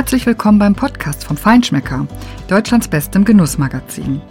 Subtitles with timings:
[0.00, 2.06] Herzlich willkommen beim Podcast vom Feinschmecker,
[2.48, 4.22] Deutschlands bestem Genussmagazin.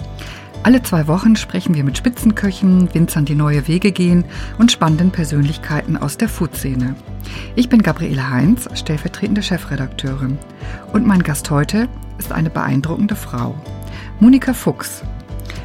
[0.64, 4.26] Alle zwei Wochen sprechen wir mit Spitzenköchen, Winzern, die neue Wege gehen
[4.58, 6.96] und spannenden Persönlichkeiten aus der Foodszene.
[7.56, 10.40] Ich bin Gabriele Heinz, stellvertretende Chefredakteurin.
[10.92, 13.54] Und mein Gast heute ist eine beeindruckende Frau.
[14.20, 15.04] Monika Fuchs.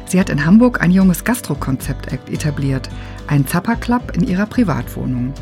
[0.05, 2.91] Sie hat in Hamburg ein junges Gastrokonzept etabliert,
[3.25, 5.33] einen Zappa Club in ihrer Privatwohnung.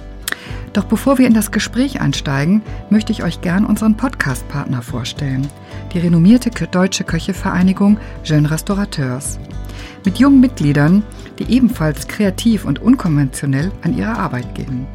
[0.73, 5.47] Doch bevor wir in das Gespräch einsteigen, möchte ich euch gern unseren Podcast-Partner vorstellen,
[5.93, 9.37] die renommierte Deutsche Köchevereinigung Jeune Restaurateurs.
[10.03, 11.03] Mit jungen Mitgliedern,
[11.37, 14.87] die ebenfalls kreativ und unkonventionell an ihre Arbeit gehen.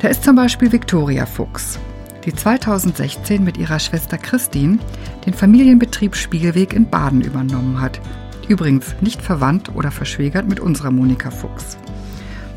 [0.00, 1.78] Da ist zum Beispiel Viktoria Fuchs,
[2.24, 4.78] die 2016 mit ihrer Schwester Christine
[5.24, 8.00] den Familienbetrieb Spiegelweg in Baden übernommen hat.
[8.48, 11.78] Übrigens nicht verwandt oder verschwägert mit unserer Monika Fuchs.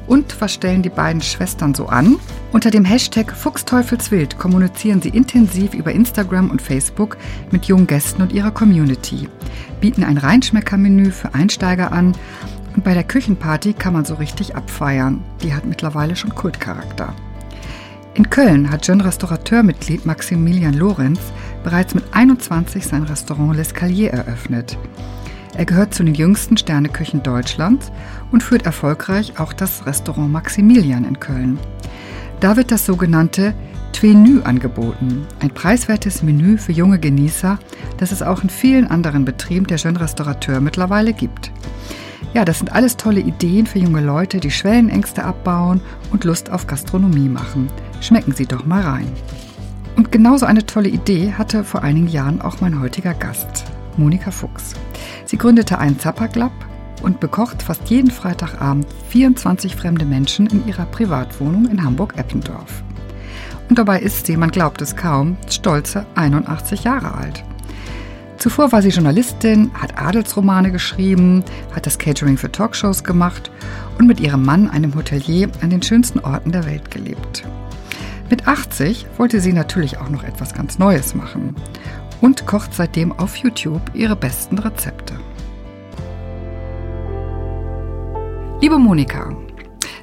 [0.10, 2.18] Und was stellen die beiden Schwestern so an?
[2.52, 7.16] Unter dem Hashtag Fuchsteufelswild kommunizieren sie intensiv über Instagram und Facebook
[7.52, 9.30] mit jungen Gästen und ihrer Community,
[9.80, 12.14] bieten ein Reinschmeckermenü für Einsteiger an
[12.76, 15.24] und bei der Küchenparty kann man so richtig abfeiern.
[15.44, 17.14] Die hat mittlerweile schon Kultcharakter.
[18.16, 21.20] In Köln hat Jeune Restaurateur-Mitglied Maximilian Lorenz
[21.64, 24.76] bereits mit 21 sein Restaurant L'Escalier eröffnet.
[25.60, 27.92] Er gehört zu den jüngsten Sterneküchen Deutschlands
[28.32, 31.60] und führt erfolgreich auch das Restaurant Maximilian in Köln.
[32.40, 33.54] Da wird das sogenannte
[33.92, 37.60] Twenü angeboten, ein preiswertes Menü für junge Genießer,
[37.98, 41.52] das es auch in vielen anderen Betrieben der Jeune Restaurateur mittlerweile gibt.
[42.34, 45.82] Ja, das sind alles tolle Ideen für junge Leute, die Schwellenängste abbauen
[46.14, 47.68] und Lust auf Gastronomie machen.
[48.00, 49.12] Schmecken Sie doch mal rein.
[49.98, 53.66] Und genauso eine tolle Idee hatte vor einigen Jahren auch mein heutiger Gast,
[53.98, 54.74] Monika Fuchs.
[55.30, 56.52] Sie gründete einen Zappa Club
[57.04, 62.82] und bekocht fast jeden Freitagabend 24 fremde Menschen in ihrer Privatwohnung in Hamburg-Eppendorf.
[63.70, 67.44] Und dabei ist sie, man glaubt es kaum, stolze 81 Jahre alt.
[68.40, 71.44] Zuvor war sie Journalistin, hat Adelsromane geschrieben,
[71.76, 73.52] hat das Catering für Talkshows gemacht
[74.00, 77.44] und mit ihrem Mann, einem Hotelier, an den schönsten Orten der Welt gelebt.
[78.32, 81.56] Mit 80 wollte sie natürlich auch noch etwas ganz Neues machen
[82.22, 85.20] und kocht seitdem auf YouTube ihre besten Rezepte.
[88.62, 89.38] Liebe Monika,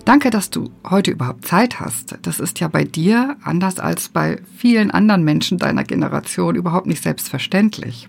[0.06, 2.16] danke, dass du heute überhaupt Zeit hast.
[2.22, 7.03] Das ist ja bei dir, anders als bei vielen anderen Menschen deiner Generation, überhaupt nicht
[7.03, 8.09] selbstverständlich.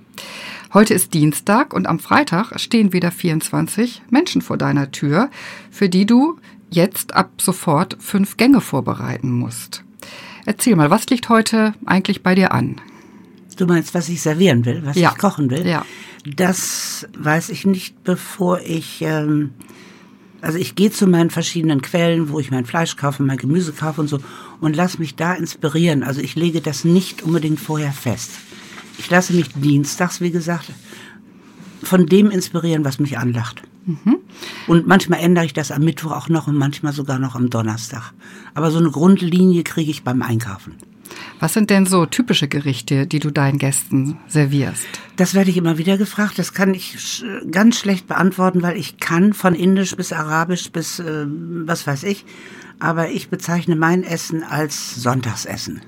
[0.73, 5.29] Heute ist Dienstag und am Freitag stehen wieder 24 Menschen vor deiner Tür,
[5.69, 6.37] für die du
[6.69, 9.83] jetzt ab sofort fünf Gänge vorbereiten musst.
[10.45, 12.79] Erzähl mal, was liegt heute eigentlich bei dir an?
[13.57, 15.11] Du meinst, was ich servieren will, was ja.
[15.11, 15.65] ich kochen will?
[15.65, 15.85] Ja.
[16.25, 19.01] Das weiß ich nicht, bevor ich.
[19.01, 19.51] Ähm,
[20.41, 24.01] also ich gehe zu meinen verschiedenen Quellen, wo ich mein Fleisch kaufe, mein Gemüse kaufe
[24.01, 24.19] und so
[24.61, 26.03] und lass mich da inspirieren.
[26.03, 28.31] Also ich lege das nicht unbedingt vorher fest.
[28.99, 30.71] Ich lasse mich dienstags, wie gesagt,
[31.83, 33.63] von dem inspirieren, was mich anlacht.
[33.85, 34.17] Mhm.
[34.67, 38.13] Und manchmal ändere ich das am Mittwoch auch noch und manchmal sogar noch am Donnerstag.
[38.53, 40.75] Aber so eine Grundlinie kriege ich beim Einkaufen.
[41.39, 44.85] Was sind denn so typische Gerichte, die du deinen Gästen servierst?
[45.15, 46.39] Das werde ich immer wieder gefragt.
[46.39, 51.25] Das kann ich ganz schlecht beantworten, weil ich kann von Indisch bis Arabisch bis äh,
[51.27, 52.25] was weiß ich.
[52.79, 55.81] Aber ich bezeichne mein Essen als Sonntagsessen.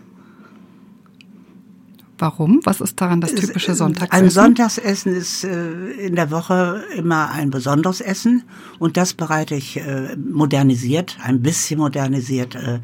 [2.20, 2.60] Warum?
[2.66, 4.26] Was ist daran das typische Sonntagsessen?
[4.26, 8.44] Ein Sonntagsessen ist äh, in der Woche immer ein besonderes Essen
[8.78, 12.82] und das bereite ich äh, modernisiert, ein bisschen modernisiert äh,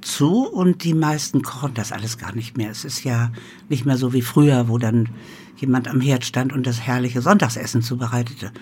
[0.00, 2.70] zu und die meisten kochen das alles gar nicht mehr.
[2.70, 3.30] Es ist ja
[3.68, 5.08] nicht mehr so wie früher, wo dann
[5.56, 8.52] jemand am Herd stand und das herrliche Sonntagsessen zubereitete.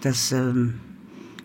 [0.00, 0.74] Das ähm,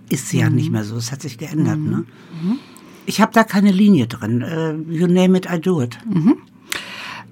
[0.10, 0.56] ist ja mhm.
[0.56, 0.96] nicht mehr so.
[0.96, 1.78] Es hat sich geändert.
[1.78, 1.90] Mhm.
[1.90, 1.98] Ne?
[2.42, 2.60] Mhm.
[3.06, 4.44] Ich habe da keine Linie drin.
[4.44, 5.98] Uh, you name it, I do it.
[6.08, 6.38] Mhm.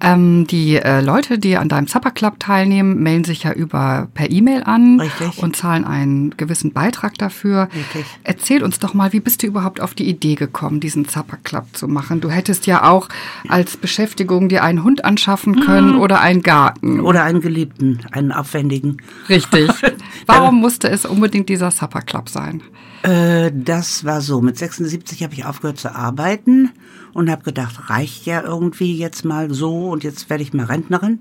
[0.04, 4.30] Ähm, die äh, Leute, die an deinem Supper Club teilnehmen, melden sich ja über per
[4.30, 5.38] E-Mail an Richtig.
[5.40, 7.68] und zahlen einen gewissen Beitrag dafür.
[7.72, 8.04] Richtig.
[8.24, 11.66] Erzähl uns doch mal, wie bist du überhaupt auf die Idee gekommen, diesen Supper Club
[11.74, 12.20] zu machen?
[12.20, 13.08] Du hättest ja auch
[13.48, 16.00] als Beschäftigung dir einen Hund anschaffen können mhm.
[16.00, 16.98] oder einen Garten.
[16.98, 18.96] Oder einen Geliebten, einen aufwendigen.
[19.28, 19.70] Richtig.
[20.26, 22.60] Warum musste es unbedingt dieser Supper Club sein?
[23.02, 24.40] Äh, das war so.
[24.40, 26.70] Mit 76 habe ich aufgehört zu arbeiten
[27.12, 31.20] und habe gedacht, reicht ja irgendwie jetzt mal so und jetzt werde ich mal Rentnerin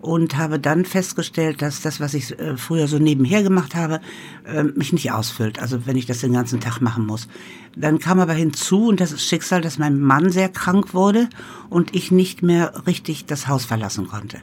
[0.00, 4.00] und habe dann festgestellt, dass das, was ich äh, früher so nebenher gemacht habe,
[4.46, 5.58] äh, mich nicht ausfüllt.
[5.60, 7.28] Also wenn ich das den ganzen Tag machen muss.
[7.76, 11.28] Dann kam aber hinzu, und das ist Schicksal, dass mein Mann sehr krank wurde
[11.68, 14.38] und ich nicht mehr richtig das Haus verlassen konnte.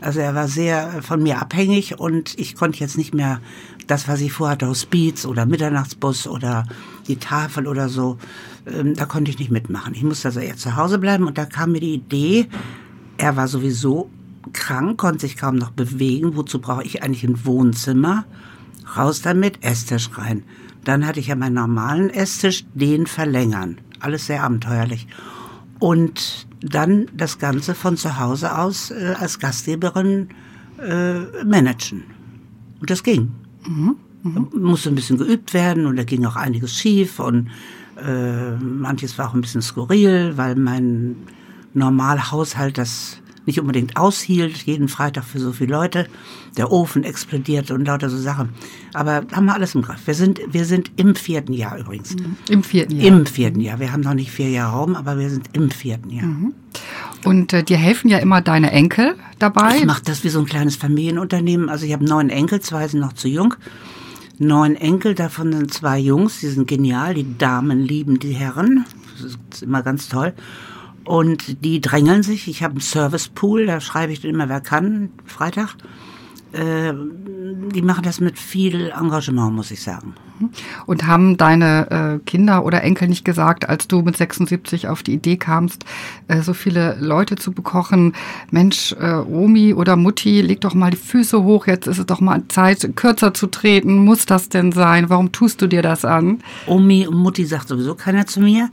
[0.00, 3.40] Also er war sehr von mir abhängig und ich konnte jetzt nicht mehr
[3.86, 6.64] das, was ich vorhatte, Hospiz oder Mitternachtsbus oder
[7.08, 8.18] die Tafel oder so,
[8.66, 9.94] ähm, da konnte ich nicht mitmachen.
[9.94, 12.48] Ich musste also eher zu Hause bleiben und da kam mir die Idee,
[13.18, 14.08] er war sowieso
[14.52, 16.36] krank, konnte sich kaum noch bewegen.
[16.36, 18.24] Wozu brauche ich eigentlich ein Wohnzimmer?
[18.96, 20.44] Raus damit, Esstisch rein.
[20.84, 23.78] Dann hatte ich ja meinen normalen Esstisch, den verlängern.
[24.00, 25.06] Alles sehr abenteuerlich.
[25.78, 30.28] Und dann das Ganze von zu Hause aus äh, als Gastgeberin
[30.78, 32.04] äh, managen.
[32.80, 33.32] Und das ging.
[33.66, 33.96] Mhm.
[34.22, 34.48] Mhm.
[34.54, 37.48] Musste ein bisschen geübt werden und da ging auch einiges schief und
[38.02, 41.16] äh, manches war auch ein bisschen skurril, weil mein
[41.74, 43.19] Normalhaushalt das
[43.50, 46.06] nicht unbedingt aushielt, jeden Freitag für so viele Leute.
[46.56, 48.50] Der Ofen explodierte und lauter so Sachen.
[48.94, 50.06] Aber haben wir alles im Griff.
[50.06, 52.14] Wir sind, wir sind im vierten Jahr übrigens.
[52.14, 52.36] Mhm.
[52.48, 53.06] Im vierten Jahr.
[53.06, 53.80] Im vierten Jahr.
[53.80, 56.26] Wir haben noch nicht vier Jahre rum, aber wir sind im vierten Jahr.
[56.26, 56.54] Mhm.
[57.24, 59.78] Und äh, dir helfen ja immer deine Enkel dabei.
[59.78, 61.68] Ich mache das wie so ein kleines Familienunternehmen.
[61.68, 63.54] Also ich habe neun Enkel, zwei sind noch zu jung.
[64.38, 67.14] Neun Enkel, davon sind zwei Jungs, die sind genial.
[67.14, 68.86] Die Damen lieben die Herren.
[69.20, 70.34] Das ist immer ganz toll.
[71.04, 72.48] Und die drängeln sich.
[72.48, 75.76] Ich habe einen Servicepool, da schreibe ich dann immer, wer kann, Freitag.
[76.52, 76.92] Äh,
[77.72, 80.14] die machen das mit viel Engagement, muss ich sagen.
[80.86, 85.12] Und haben deine äh, Kinder oder Enkel nicht gesagt, als du mit 76 auf die
[85.12, 85.84] Idee kamst,
[86.28, 88.14] äh, so viele Leute zu bekochen,
[88.50, 92.20] Mensch, äh, Omi oder Mutti, leg doch mal die Füße hoch, jetzt ist es doch
[92.20, 93.98] mal Zeit, kürzer zu treten.
[93.98, 95.08] Muss das denn sein?
[95.08, 96.40] Warum tust du dir das an?
[96.66, 98.70] Omi und Mutti sagt sowieso keiner zu mir.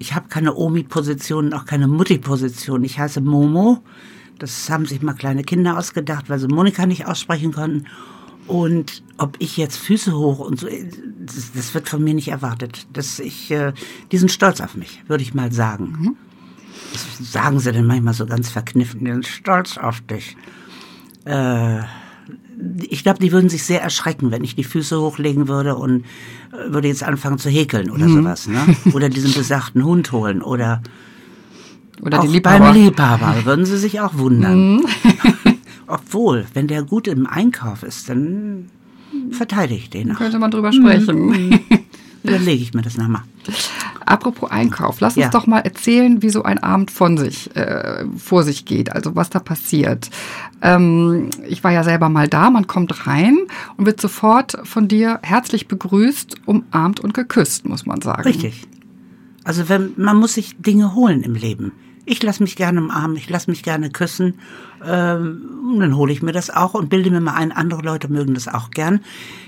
[0.00, 2.82] Ich habe keine Omi-Position, auch keine Mutti-Position.
[2.84, 3.84] Ich heiße Momo.
[4.38, 7.86] Das haben sich mal kleine Kinder ausgedacht, weil sie Monika nicht aussprechen konnten.
[8.46, 12.86] Und ob ich jetzt Füße hoch und so, das, das wird von mir nicht erwartet.
[12.94, 13.74] Das ich, äh,
[14.10, 15.96] die sind stolz auf mich, würde ich mal sagen.
[16.00, 16.16] Mhm.
[16.94, 20.34] Das sagen sie dann manchmal so ganz verkniffen, die sind stolz auf dich.
[21.26, 21.82] Äh,
[22.88, 26.04] ich glaube, die würden sich sehr erschrecken, wenn ich die Füße hochlegen würde und
[26.52, 28.16] äh, würde jetzt anfangen zu häkeln oder mhm.
[28.16, 28.46] sowas.
[28.48, 28.76] Ne?
[28.92, 30.82] Oder diesen besagten Hund holen oder,
[32.02, 32.66] oder auch Liebhaber.
[32.66, 34.76] beim Liebhaber würden sie sich auch wundern.
[34.76, 34.86] Mhm.
[35.86, 38.70] Obwohl, wenn der gut im Einkauf ist, dann
[39.32, 40.16] verteidige ich den auch.
[40.16, 41.26] Könnte man drüber sprechen.
[41.26, 41.60] Mhm.
[42.22, 43.22] Dann lege ich mir das nochmal.
[44.10, 45.30] Apropos Einkauf, lass uns ja.
[45.30, 49.30] doch mal erzählen, wie so ein Abend von sich, äh, vor sich geht, also was
[49.30, 50.10] da passiert.
[50.62, 53.38] Ähm, ich war ja selber mal da, man kommt rein
[53.76, 58.22] und wird sofort von dir herzlich begrüßt, umarmt und geküsst, muss man sagen.
[58.22, 58.66] Richtig.
[59.44, 61.72] Also wenn, man muss sich Dinge holen im Leben.
[62.10, 64.34] Ich lasse mich gerne umarmen, ich lasse mich gerne küssen.
[64.84, 68.34] Ähm, dann hole ich mir das auch und bilde mir mal ein, andere Leute mögen
[68.34, 68.98] das auch gern.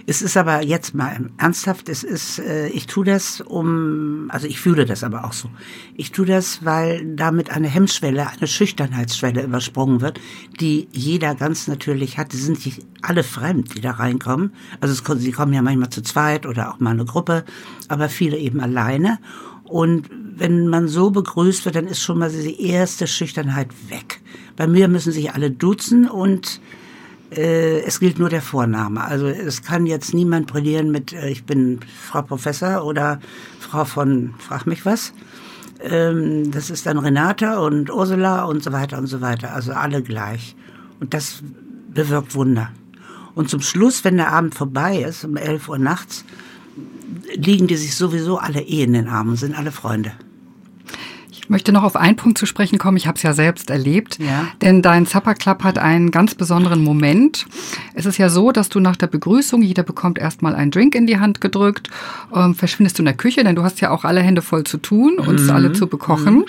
[0.07, 4.61] Es ist aber jetzt mal ernsthaft, es ist, äh, ich tue das um, also ich
[4.61, 5.51] fühle das aber auch so.
[5.97, 10.21] Ich tue das, weil damit eine Hemmschwelle, eine Schüchternheitsschwelle übersprungen wird,
[10.61, 12.33] die jeder ganz natürlich hat.
[12.33, 14.53] Die sind nicht alle fremd, die da reinkommen.
[14.81, 17.45] Also es, sie kommen ja manchmal zu zweit oder auch mal eine Gruppe,
[17.89, 19.19] aber viele eben alleine.
[19.73, 24.21] Und wenn man so begrüßt wird, dann ist schon mal die erste Schüchternheit weg.
[24.55, 26.61] Bei mir müssen sich alle duzen und
[27.31, 29.03] äh, es gilt nur der Vorname.
[29.03, 33.19] Also es kann jetzt niemand brillieren mit äh, ich bin Frau Professor oder
[33.61, 35.15] Frau von frag mich was.
[35.81, 39.55] Ähm, das ist dann Renate und Ursula und so weiter und so weiter.
[39.55, 40.55] Also alle gleich.
[41.01, 41.43] Und das
[41.95, 42.69] bewirkt Wunder.
[43.35, 46.27] Und zum Schluss, wenn der Abend vorbei ist, um 11 Uhr nachts,
[47.35, 50.13] liegen die sich sowieso alle eh in den Armen, sind alle Freunde.
[51.53, 52.97] Ich möchte noch auf einen Punkt zu sprechen kommen.
[52.97, 54.17] Ich habe es ja selbst erlebt.
[54.19, 54.47] Ja.
[54.63, 57.45] Denn dein Supper Club hat einen ganz besonderen Moment.
[57.93, 61.07] Es ist ja so, dass du nach der Begrüßung, jeder bekommt erstmal einen Drink in
[61.07, 61.91] die Hand gedrückt,
[62.35, 64.79] ähm, verschwindest du in der Küche, denn du hast ja auch alle Hände voll zu
[64.79, 65.51] tun, uns mhm.
[65.51, 66.37] alle zu bekochen.
[66.37, 66.45] Mhm.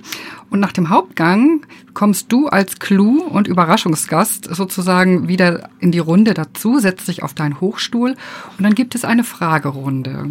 [0.49, 6.33] Und nach dem Hauptgang kommst du als Clou und Überraschungsgast sozusagen wieder in die Runde
[6.33, 8.15] dazu, setzt dich auf deinen Hochstuhl
[8.57, 10.29] und dann gibt es eine Fragerunde.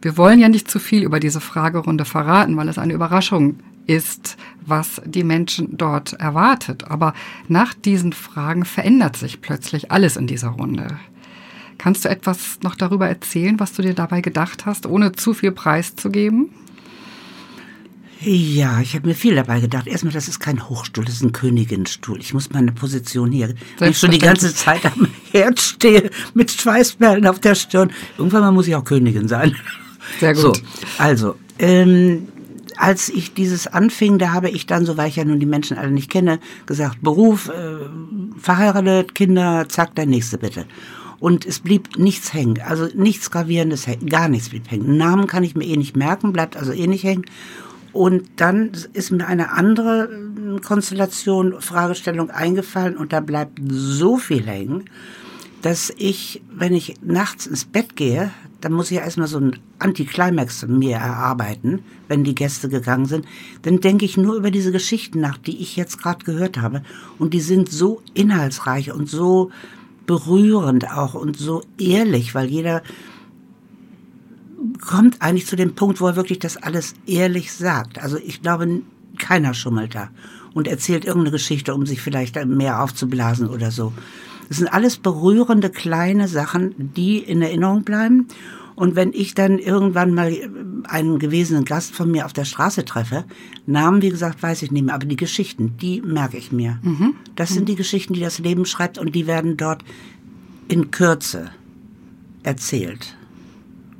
[0.00, 3.56] Wir wollen ja nicht zu viel über diese Fragerunde verraten, weil es eine Überraschung
[3.86, 6.84] ist, was die Menschen dort erwartet.
[6.84, 7.14] Aber
[7.48, 10.98] nach diesen Fragen verändert sich plötzlich alles in dieser Runde.
[11.78, 15.52] Kannst du etwas noch darüber erzählen, was du dir dabei gedacht hast, ohne zu viel
[15.52, 16.50] preiszugeben?
[18.20, 19.86] Ja, ich habe mir viel dabei gedacht.
[19.86, 22.18] Erstmal, das ist kein Hochstuhl, das ist ein Königinstuhl.
[22.18, 26.50] Ich muss meine Position hier, wenn ich schon die ganze Zeit am Herd stehe, mit
[26.50, 27.92] Schweißperlen auf der Stirn.
[28.16, 29.54] Irgendwann mal muss ich auch Königin sein.
[30.18, 30.42] Sehr gut.
[30.42, 30.52] So,
[30.96, 32.28] also, ähm,
[32.78, 35.78] als ich dieses anfing, da habe ich dann, so weil ich ja nun die Menschen
[35.78, 37.86] alle nicht kenne, gesagt, Beruf, äh,
[38.38, 40.66] verheiratet, Kinder, zack, der nächste bitte.
[41.18, 44.96] Und es blieb nichts hängen, also nichts Gravierendes gar nichts blieb hängen.
[44.96, 47.24] Namen kann ich mir eh nicht merken, bleibt also eh nicht hängen.
[47.92, 54.46] Und dann ist mir eine andere äh, Konstellation, Fragestellung eingefallen und da bleibt so viel
[54.46, 54.84] hängen
[55.66, 60.66] dass ich, wenn ich nachts ins Bett gehe, dann muss ich erstmal so ein Antiklimax
[60.66, 63.26] mir erarbeiten, wenn die Gäste gegangen sind.
[63.62, 66.82] Dann denke ich nur über diese Geschichten nach, die ich jetzt gerade gehört habe.
[67.18, 69.50] Und die sind so inhaltsreich und so
[70.06, 72.82] berührend auch und so ehrlich, weil jeder
[74.80, 78.02] kommt eigentlich zu dem Punkt, wo er wirklich das alles ehrlich sagt.
[78.02, 78.82] Also ich glaube,
[79.18, 80.10] keiner schummelt da
[80.54, 83.92] und erzählt irgendeine Geschichte, um sich vielleicht mehr aufzublasen oder so.
[84.48, 88.28] Das sind alles berührende kleine Sachen, die in Erinnerung bleiben.
[88.76, 90.32] Und wenn ich dann irgendwann mal
[90.84, 93.24] einen gewesenen Gast von mir auf der Straße treffe,
[93.64, 96.78] Namen, wie gesagt, weiß ich nicht mehr, aber die Geschichten, die merke ich mir.
[96.82, 97.14] Mhm.
[97.36, 99.82] Das sind die Geschichten, die das Leben schreibt und die werden dort
[100.68, 101.50] in Kürze
[102.42, 103.16] erzählt.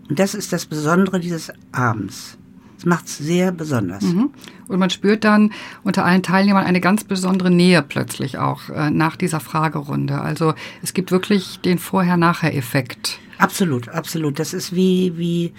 [0.08, 2.35] Und das ist das Besondere dieses Abends.
[2.76, 4.02] Das macht es sehr besonders.
[4.02, 4.30] Mhm.
[4.68, 5.52] Und man spürt dann
[5.82, 10.20] unter allen Teilnehmern eine ganz besondere Nähe plötzlich auch äh, nach dieser Fragerunde.
[10.20, 13.18] Also es gibt wirklich den Vorher-Nachher-Effekt.
[13.38, 14.38] Absolut, absolut.
[14.38, 15.52] Das ist wie, wie,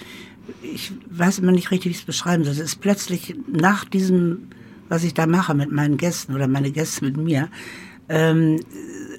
[0.62, 2.54] ich weiß immer nicht richtig, wie ich es beschreiben soll.
[2.54, 4.50] Es ist plötzlich nach diesem,
[4.90, 7.50] was ich da mache mit meinen Gästen oder meine Gäste mit mir,
[8.10, 8.60] ähm,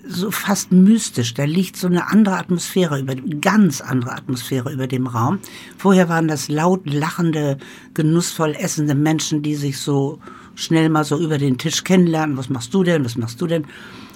[0.09, 1.35] so fast mystisch.
[1.35, 5.39] Da liegt so eine andere Atmosphäre über, ganz andere Atmosphäre über dem Raum.
[5.77, 7.59] Vorher waren das laut lachende,
[7.95, 10.19] genussvoll essende Menschen, die sich so
[10.55, 12.37] schnell mal so über den Tisch kennenlernen.
[12.37, 13.05] Was machst du denn?
[13.05, 13.67] Was machst du denn?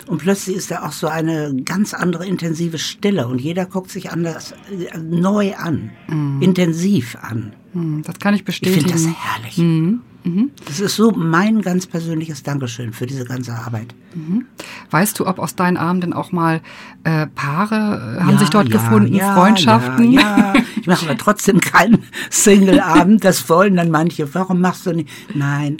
[0.06, 4.10] Und plötzlich ist da auch so eine ganz andere intensive Stille und jeder guckt sich
[4.10, 6.42] anders äh, neu an, mm.
[6.42, 7.52] intensiv an.
[7.72, 8.86] Mm, das kann ich bestätigen.
[8.86, 9.58] Ich finde das herrlich.
[9.58, 10.00] Mm.
[10.24, 10.50] Mhm.
[10.66, 13.94] Das ist so mein ganz persönliches Dankeschön für diese ganze Arbeit.
[14.14, 14.46] Mhm.
[14.90, 16.60] Weißt du, ob aus deinen Abenden auch mal
[17.04, 20.12] äh, Paare äh, haben ja, sich dort ja, gefunden, ja, Freundschaften?
[20.12, 20.54] Ja.
[20.80, 23.24] ich mache aber trotzdem keinen Single-Abend.
[23.24, 24.32] Das wollen dann manche.
[24.34, 25.08] Warum machst du nicht?
[25.34, 25.78] Nein,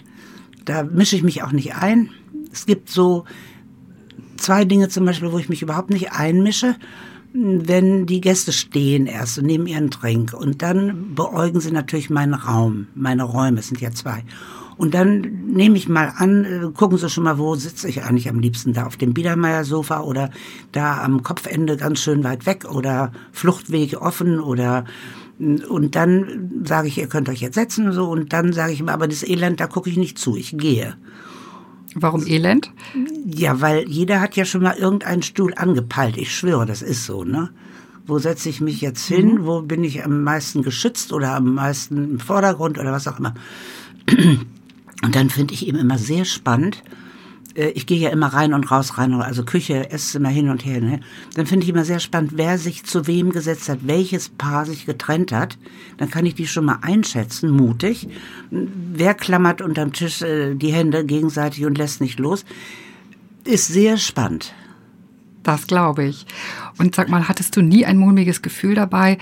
[0.65, 2.11] da mische ich mich auch nicht ein.
[2.53, 3.25] Es gibt so
[4.37, 6.77] zwei Dinge zum Beispiel, wo ich mich überhaupt nicht einmische
[7.33, 12.35] wenn die Gäste stehen erst und nehmen ihren Trink und dann beäugen sie natürlich meinen
[12.35, 14.25] Raum, meine Räume, es sind ja zwei.
[14.77, 18.29] Und dann nehme ich mal an, äh, gucken Sie schon mal, wo sitze ich eigentlich
[18.29, 18.73] am liebsten?
[18.73, 20.31] Da auf dem Biedermeier-Sofa oder
[20.73, 24.85] da am Kopfende ganz schön weit weg oder Fluchtweg offen oder
[25.39, 28.81] und dann sage ich, ihr könnt euch jetzt setzen und so und dann sage ich
[28.81, 30.95] immer, aber das Elend, da gucke ich nicht zu, ich gehe.
[31.95, 32.71] Warum Elend?
[33.27, 36.17] Ja, weil jeder hat ja schon mal irgendeinen Stuhl angepeilt.
[36.17, 37.51] Ich schwöre, das ist so, ne?
[38.07, 39.35] Wo setze ich mich jetzt hin?
[39.35, 39.47] Mhm.
[39.47, 43.35] Wo bin ich am meisten geschützt oder am meisten im Vordergrund oder was auch immer?
[45.03, 46.83] Und dann finde ich eben immer sehr spannend,
[47.55, 50.81] ich gehe ja immer rein und raus, rein, also Küche, Esszimmer hin und her.
[50.81, 51.01] Ne?
[51.35, 54.87] Dann finde ich immer sehr spannend, wer sich zu wem gesetzt hat, welches Paar sich
[54.87, 55.59] getrennt hat.
[55.99, 58.09] Dann kann ich die schon mal einschätzen, mutig.
[58.51, 62.45] Wer klammert unterm Tisch äh, die Hände gegenseitig und lässt nicht los.
[63.45, 64.55] Ist sehr spannend.
[65.43, 66.27] Das glaube ich.
[66.79, 69.19] Und sag mal, hattest du nie ein mulmiges Gefühl dabei,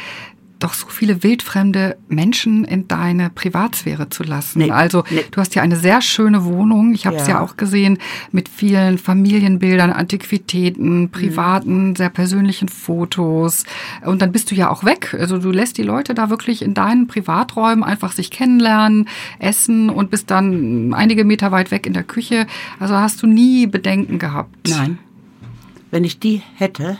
[0.60, 4.60] doch so viele wildfremde Menschen in deine Privatsphäre zu lassen.
[4.60, 5.24] Nee, also nee.
[5.30, 7.34] du hast ja eine sehr schöne Wohnung, ich habe es ja.
[7.34, 7.40] ja.
[7.40, 7.98] auch gesehen,
[8.30, 11.10] mit vielen Familienbildern, Antiquitäten, mhm.
[11.10, 11.96] privaten, mhm.
[11.96, 13.64] sehr persönlichen Fotos.
[14.04, 15.16] Und dann bist du ja auch weg.
[15.18, 20.10] Also du lässt die Leute da wirklich in deinen Privaträumen einfach sich kennenlernen, essen und
[20.10, 22.46] bist dann einige Meter weit weg in der Küche.
[22.78, 24.68] Also hast du nie Bedenken gehabt?
[24.68, 24.98] Nein.
[25.90, 26.98] Wenn ich die hätte,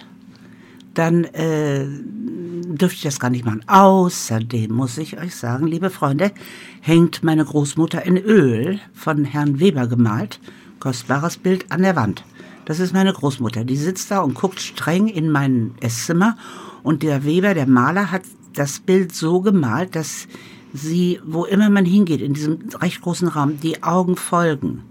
[0.94, 3.62] dann äh, dürfte ich das gar nicht machen.
[3.66, 6.32] Außerdem muss ich euch sagen, liebe Freunde,
[6.80, 10.40] hängt meine Großmutter in Öl von Herrn Weber gemalt.
[10.78, 12.24] Kostbares Bild an der Wand.
[12.64, 13.64] Das ist meine Großmutter.
[13.64, 16.36] Die sitzt da und guckt streng in mein Esszimmer.
[16.82, 18.22] Und der Weber, der Maler, hat
[18.54, 20.26] das Bild so gemalt, dass
[20.72, 24.82] sie, wo immer man hingeht, in diesem recht großen Raum, die Augen folgen.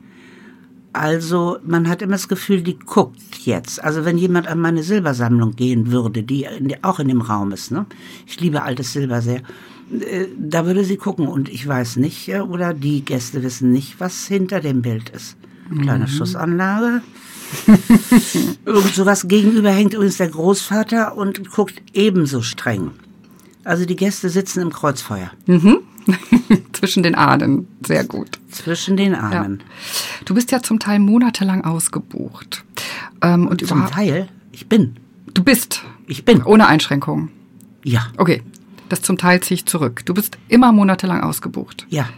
[0.92, 3.84] Also man hat immer das Gefühl, die guckt jetzt.
[3.84, 6.48] Also wenn jemand an meine Silbersammlung gehen würde, die
[6.82, 7.86] auch in dem Raum ist, ne?
[8.26, 9.44] ich liebe altes Silber sehr,
[9.92, 14.00] äh, da würde sie gucken und ich weiß nicht, äh, oder die Gäste wissen nicht,
[14.00, 15.38] was hinter dem Bild ist.
[15.82, 16.10] Kleine mhm.
[16.10, 17.02] Schussanlage.
[18.66, 22.92] Irgend sowas gegenüber hängt übrigens der Großvater und guckt ebenso streng.
[23.64, 25.32] Also die Gäste sitzen im Kreuzfeuer.
[25.46, 25.80] Mhm.
[26.74, 27.68] Zwischen den Ahnen.
[27.86, 28.39] Sehr gut.
[28.50, 29.60] Zwischen den Ahnen.
[29.60, 30.24] Ja.
[30.26, 32.64] Du bist ja zum Teil monatelang ausgebucht.
[33.22, 34.28] Ähm, und zum Teil?
[34.52, 34.98] Ich bin.
[35.34, 35.84] Du bist.
[36.08, 36.44] Ich bin.
[36.44, 37.30] Ohne Einschränkungen.
[37.84, 38.08] Ja.
[38.18, 38.42] Okay.
[38.90, 40.04] Das zum Teil ziehe ich zurück.
[40.06, 41.86] Du bist immer monatelang ausgebucht.
[41.90, 42.10] Ja.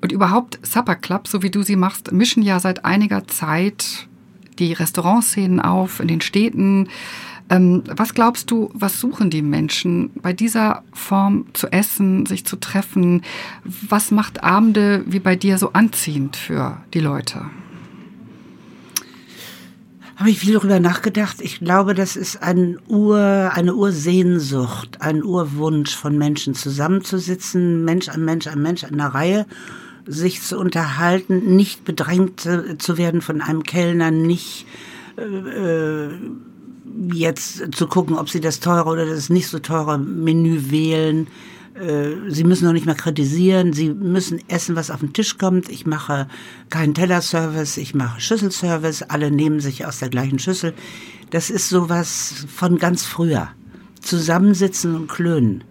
[0.00, 4.06] Und überhaupt Supper Club, so wie du sie machst, mischen ja seit einiger Zeit
[4.58, 6.88] die Restaurantszenen auf in den Städten.
[7.52, 12.56] Ähm, was glaubst du, was suchen die Menschen bei dieser Form zu essen, sich zu
[12.56, 13.22] treffen?
[13.64, 17.42] Was macht Abende wie bei dir so anziehend für die Leute?
[20.16, 21.40] habe ich viel darüber nachgedacht.
[21.40, 28.24] Ich glaube, das ist ein Ur, eine Ursehnsucht, ein Urwunsch von Menschen zusammenzusitzen, Mensch an
[28.24, 29.46] Mensch an Mensch in einer Reihe,
[30.06, 34.66] sich zu unterhalten, nicht bedrängt zu werden von einem Kellner, nicht
[35.18, 36.10] äh, äh,
[37.12, 41.26] jetzt zu gucken, ob sie das teure oder das nicht so teure Menü wählen.
[41.74, 43.72] Äh, sie müssen noch nicht mal kritisieren.
[43.72, 45.68] Sie müssen essen, was auf den Tisch kommt.
[45.68, 46.28] Ich mache
[46.68, 49.02] keinen Tellerservice, ich mache Schüsselservice.
[49.02, 50.74] Alle nehmen sich aus der gleichen Schüssel.
[51.30, 53.48] Das ist sowas von ganz früher.
[54.00, 55.64] Zusammensitzen und klönen.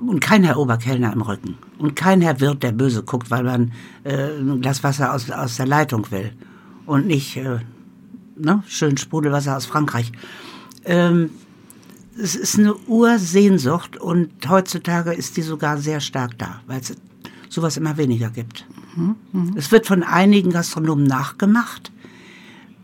[0.00, 1.56] Und kein Herr Oberkellner im Rücken.
[1.78, 3.72] Und kein Herr Wirt, der böse guckt, weil man
[4.04, 6.32] äh, ein Glas Wasser aus, aus der Leitung will.
[6.86, 7.60] Und nicht äh,
[8.36, 10.12] ne, schön Sprudelwasser aus Frankreich.
[10.84, 11.30] Ähm,
[12.18, 16.94] es ist eine Ursehnsucht und heutzutage ist die sogar sehr stark da, weil es
[17.48, 18.66] sowas immer weniger gibt.
[18.94, 19.52] Mhm, mh.
[19.56, 21.92] Es wird von einigen Gastronomen nachgemacht.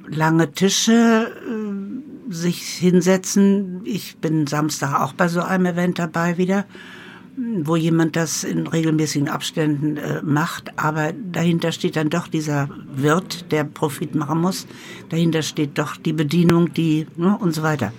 [0.07, 3.83] Lange Tische, äh, sich hinsetzen.
[3.85, 6.65] Ich bin Samstag auch bei so einem Event dabei wieder,
[7.65, 10.79] wo jemand das in regelmäßigen Abständen äh, macht.
[10.79, 14.67] Aber dahinter steht dann doch dieser Wirt, der Profit machen muss.
[15.09, 17.93] Dahinter steht doch die Bedienung, die ne, und so weiter.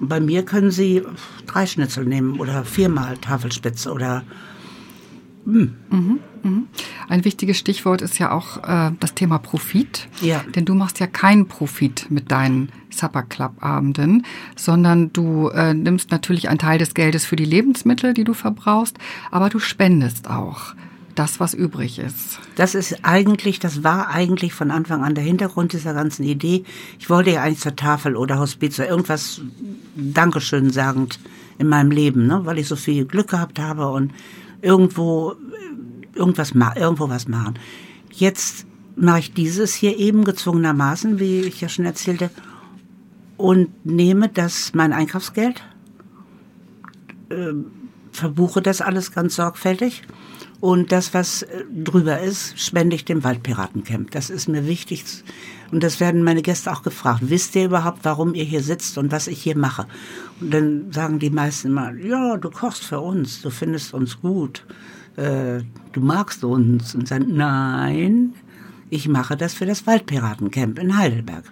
[0.00, 1.02] Bei mir können Sie
[1.46, 4.24] drei Schnitzel nehmen oder viermal Tafelspitze oder
[5.44, 5.74] hm.
[5.90, 6.18] Mhm, mh.
[7.08, 10.08] Ein wichtiges Stichwort ist ja auch äh, das Thema Profit.
[10.20, 10.44] Ja.
[10.54, 14.24] Denn du machst ja keinen Profit mit deinen Supper Club Abenden,
[14.56, 18.96] sondern du äh, nimmst natürlich einen Teil des Geldes für die Lebensmittel, die du verbrauchst,
[19.30, 20.74] aber du spendest auch
[21.14, 22.38] das, was übrig ist.
[22.56, 26.64] Das ist eigentlich, das war eigentlich von Anfang an der Hintergrund dieser ganzen Idee.
[26.98, 29.40] Ich wollte ja eigentlich zur Tafel oder Hospiz oder irgendwas
[29.96, 31.18] Dankeschön sagend
[31.58, 32.42] in meinem Leben, ne?
[32.44, 34.12] weil ich so viel Glück gehabt habe und
[34.60, 35.34] irgendwo
[36.16, 37.58] irgendwas irgendwo was machen.
[38.12, 42.30] Jetzt mache ich dieses hier eben gezwungenermaßen, wie ich ja schon erzählte,
[43.36, 45.62] und nehme das mein Einkaufsgeld,
[47.28, 47.52] äh,
[48.12, 50.02] verbuche das alles ganz sorgfältig
[50.60, 54.10] und das, was äh, drüber ist, spende ich dem Waldpiratencamp.
[54.10, 55.04] Das ist mir wichtig.
[55.70, 57.20] Und das werden meine Gäste auch gefragt.
[57.22, 59.86] Wisst ihr überhaupt, warum ihr hier sitzt und was ich hier mache?
[60.40, 64.64] Und dann sagen die meisten immer, ja, du kochst für uns, du findest uns gut,
[65.16, 66.94] äh, du magst uns.
[66.94, 68.34] Und sagen, nein,
[68.90, 71.44] ich mache das für das Waldpiratencamp in Heidelberg.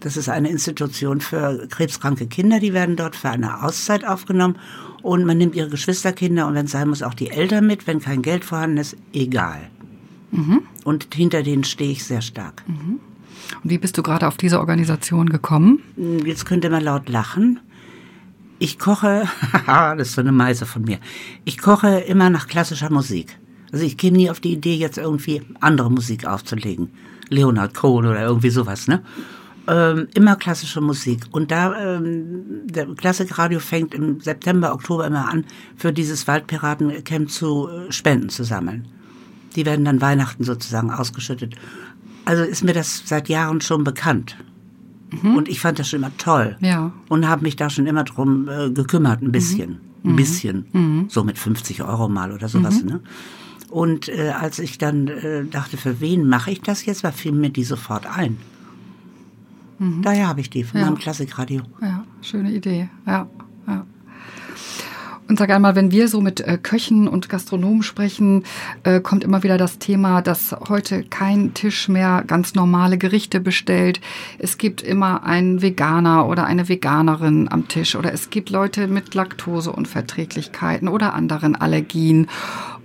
[0.00, 4.56] Das ist eine Institution für krebskranke Kinder, die werden dort für eine Auszeit aufgenommen
[5.02, 8.00] und man nimmt ihre Geschwisterkinder und wenn es sein muss, auch die Eltern mit, wenn
[8.00, 9.70] kein Geld vorhanden ist, egal.
[10.30, 10.62] Mhm.
[10.84, 12.62] Und hinter denen stehe ich sehr stark.
[12.68, 13.00] Mhm.
[13.62, 15.82] Und wie bist du gerade auf diese Organisation gekommen?
[16.24, 17.60] Jetzt könnte man laut lachen.
[18.58, 19.28] Ich koche,
[19.66, 20.98] das ist so eine Meise von mir.
[21.44, 23.38] Ich koche immer nach klassischer Musik.
[23.72, 26.90] Also ich käme nie auf die Idee, jetzt irgendwie andere Musik aufzulegen.
[27.28, 29.02] Leonard Cohen oder irgendwie sowas, ne?
[29.68, 31.26] ähm, immer klassische Musik.
[31.30, 35.44] Und da, ähm, der Klassikradio fängt im September, Oktober immer an,
[35.76, 38.88] für dieses Waldpiratencamp zu äh, Spenden zu sammeln.
[39.56, 41.54] Die werden dann Weihnachten sozusagen ausgeschüttet.
[42.24, 44.36] Also ist mir das seit Jahren schon bekannt.
[45.10, 45.36] Mhm.
[45.36, 46.56] Und ich fand das schon immer toll.
[46.60, 46.92] Ja.
[47.08, 49.80] Und habe mich da schon immer drum äh, gekümmert, ein bisschen.
[50.02, 50.10] Mhm.
[50.10, 50.66] Ein bisschen.
[50.72, 51.06] Mhm.
[51.08, 52.82] So mit 50 Euro mal oder sowas.
[52.82, 52.88] Mhm.
[52.88, 53.00] Ne?
[53.70, 57.32] Und äh, als ich dann äh, dachte, für wen mache ich das jetzt, war fiel
[57.32, 58.38] mir die sofort ein.
[59.78, 60.02] Mhm.
[60.02, 60.86] Daher habe ich die von ja.
[60.86, 61.62] meinem Klassikradio.
[61.80, 62.88] Ja, schöne Idee.
[63.06, 63.28] Ja,
[63.66, 63.86] ja.
[65.28, 68.44] Und sag einmal, wenn wir so mit äh, Köchen und Gastronomen sprechen,
[68.82, 74.00] äh, kommt immer wieder das Thema, dass heute kein Tisch mehr ganz normale Gerichte bestellt.
[74.38, 79.14] Es gibt immer einen Veganer oder eine Veganerin am Tisch oder es gibt Leute mit
[79.14, 82.28] Laktoseunverträglichkeiten oder anderen Allergien.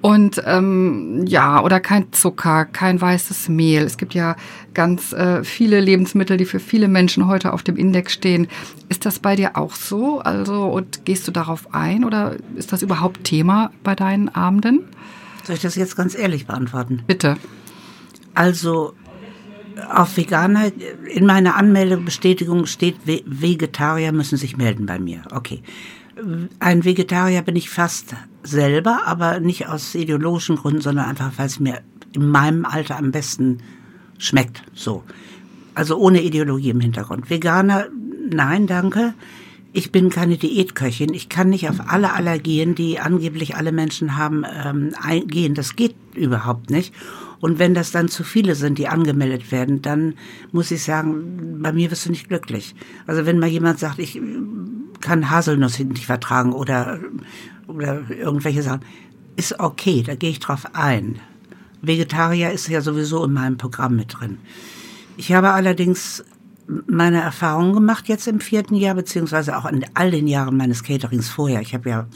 [0.04, 3.84] Und ähm, ja, oder kein Zucker, kein weißes Mehl.
[3.84, 4.36] Es gibt ja
[4.74, 8.50] ganz äh, viele Lebensmittel, die für viele Menschen heute auf dem Index stehen.
[8.90, 10.20] Ist das bei dir auch so?
[10.20, 14.84] Also, und gehst du darauf ein oder ist das überhaupt Thema bei deinen Abenden?
[15.46, 17.02] Soll ich das jetzt ganz ehrlich beantworten?
[17.08, 17.38] Bitte.
[18.34, 18.96] Also,
[19.90, 20.70] auf Veganer,
[21.14, 25.22] in meiner Anmeldebestätigung steht, Vegetarier müssen sich melden bei mir.
[25.32, 25.64] Okay.
[26.60, 31.60] Ein Vegetarier bin ich fast selber, aber nicht aus ideologischen Gründen, sondern einfach, weil es
[31.60, 31.82] mir
[32.14, 33.60] in meinem Alter am besten
[34.18, 34.64] schmeckt.
[34.74, 35.04] So.
[35.76, 37.30] Also ohne Ideologie im Hintergrund.
[37.30, 37.88] Veganer,
[38.30, 39.14] nein, danke.
[39.76, 41.16] Ich bin keine Diätköchin.
[41.16, 45.56] Ich kann nicht auf alle Allergien, die angeblich alle Menschen haben, ähm, eingehen.
[45.56, 46.94] Das geht überhaupt nicht.
[47.40, 50.14] Und wenn das dann zu viele sind, die angemeldet werden, dann
[50.52, 52.76] muss ich sagen, bei mir wirst du nicht glücklich.
[53.08, 54.22] Also wenn mal jemand sagt, ich
[55.04, 57.00] kann Haselnuss nicht vertragen oder,
[57.68, 58.82] oder irgendwelche Sachen,
[59.36, 61.20] ist okay, da gehe ich drauf ein.
[61.82, 64.38] Vegetarier ist ja sowieso in meinem Programm mit drin.
[65.18, 66.24] Ich habe allerdings
[66.88, 71.30] meine Erfahrungen gemacht jetzt im vierten Jahr, beziehungsweise auch in all den Jahren meines Caterings
[71.30, 71.62] vorher.
[71.62, 72.08] Ich habe ja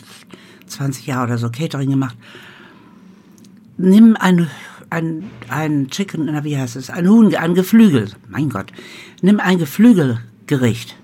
[0.68, 2.18] 20 Jahre oder so Catering gemacht.
[3.78, 4.50] Nimm ein,
[4.90, 8.72] ein, ein Chicken, na, wie heißt es, ein Huhn, ein Geflügel, mein Gott.
[9.22, 10.96] Nimm ein Geflügelgericht.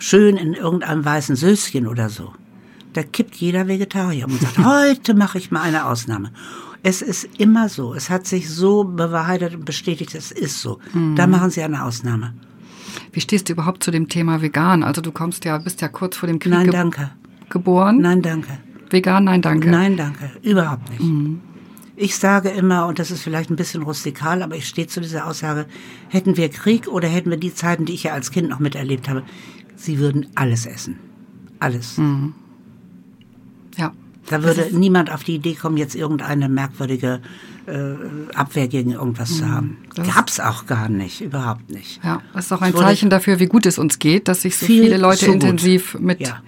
[0.00, 2.32] Schön in irgendeinem weißen Söschen oder so.
[2.94, 6.32] Da kippt jeder Vegetarier und sagt, heute mache ich mal eine Ausnahme.
[6.82, 7.92] Es ist immer so.
[7.92, 10.78] Es hat sich so bewahrheitet und bestätigt, es ist so.
[10.94, 11.16] Mhm.
[11.16, 12.32] Da machen sie eine Ausnahme.
[13.12, 14.82] Wie stehst du überhaupt zu dem Thema vegan?
[14.82, 17.10] Also du kommst ja, bist ja kurz vor dem Krieg Nein, danke.
[17.50, 17.98] geboren.
[18.00, 18.58] Nein, danke.
[18.88, 19.70] Vegan, nein, danke.
[19.70, 20.30] Nein, danke.
[20.40, 21.02] Überhaupt nicht.
[21.02, 21.40] Mhm.
[21.94, 25.26] Ich sage immer, und das ist vielleicht ein bisschen rustikal, aber ich stehe zu dieser
[25.26, 25.66] Aussage,
[26.08, 29.06] hätten wir Krieg oder hätten wir die Zeiten, die ich ja als Kind noch miterlebt
[29.10, 29.22] habe,
[29.80, 30.98] sie würden alles essen.
[31.58, 31.98] Alles.
[31.98, 32.34] Mhm.
[33.76, 33.92] Ja.
[34.28, 37.20] Da würde niemand auf die Idee kommen, jetzt irgendeine merkwürdige
[37.66, 37.94] äh,
[38.34, 39.50] Abwehr gegen irgendwas zu mhm.
[39.50, 39.76] haben.
[39.94, 42.02] Das Gab's auch gar nicht, überhaupt nicht.
[42.04, 44.66] Ja, das ist auch ein Zeichen dafür, wie gut es uns geht, dass sich so
[44.66, 46.42] viel viele Leute so intensiv mit ja.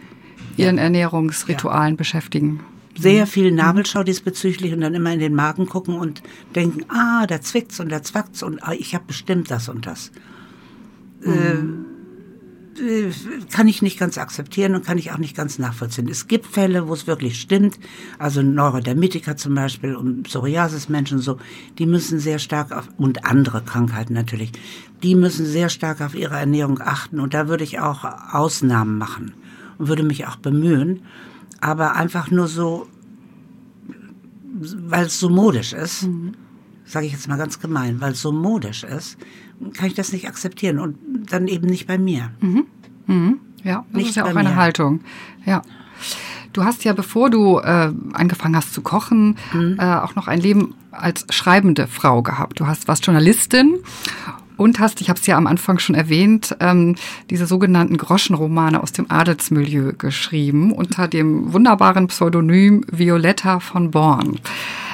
[0.57, 0.85] ihren ja.
[0.85, 1.97] Ernährungsritualen ja.
[1.97, 2.61] beschäftigen.
[2.97, 3.57] Sehr viel mhm.
[3.57, 6.23] Nabelschau diesbezüglich und dann immer in den Magen gucken und
[6.55, 10.12] denken, ah, da zwickt's und da zwackt's und ah, ich habe bestimmt das und das.
[11.25, 11.33] Mhm.
[11.33, 11.91] Äh,
[13.50, 16.08] kann ich nicht ganz akzeptieren und kann ich auch nicht ganz nachvollziehen.
[16.08, 17.78] Es gibt Fälle, wo es wirklich stimmt,
[18.18, 21.38] also Neurodermitiker zum Beispiel und Psoriasis-Menschen so,
[21.78, 24.52] die müssen sehr stark auf, und andere Krankheiten natürlich,
[25.02, 29.35] die müssen sehr stark auf ihre Ernährung achten und da würde ich auch Ausnahmen machen
[29.78, 31.02] und würde mich auch bemühen,
[31.61, 32.88] aber einfach nur so,
[34.54, 36.32] weil es so modisch ist, mhm.
[36.85, 39.18] sage ich jetzt mal ganz gemein, weil es so modisch ist,
[39.77, 40.96] kann ich das nicht akzeptieren und
[41.31, 42.31] dann eben nicht bei mir.
[42.40, 42.66] Mhm.
[43.07, 43.40] Mhm.
[43.62, 44.57] Ja, das nicht ist ja auch eine mir.
[44.57, 45.01] Haltung.
[45.44, 45.62] Ja.
[46.53, 49.77] Du hast ja, bevor du äh, angefangen hast zu kochen, mhm.
[49.79, 52.61] äh, auch noch ein Leben als schreibende Frau gehabt.
[52.61, 53.79] Du hast warst Journalistin
[54.57, 56.96] und hast, ich habe es ja am Anfang schon erwähnt, ähm,
[57.31, 64.38] diese sogenannten Groschenromane aus dem Adelsmilieu geschrieben unter dem wunderbaren Pseudonym Violetta von Born.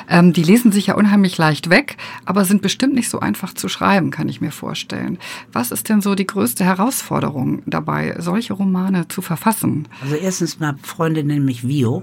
[0.08, 3.68] Ähm, die lesen sich ja unheimlich leicht weg, aber sind bestimmt nicht so einfach zu
[3.68, 5.18] schreiben, kann ich mir vorstellen.
[5.52, 9.88] Was ist denn so die größte Herausforderung dabei, solche Romane zu verfassen?
[10.02, 12.02] Also erstens mal Freunde nennen mich Vio,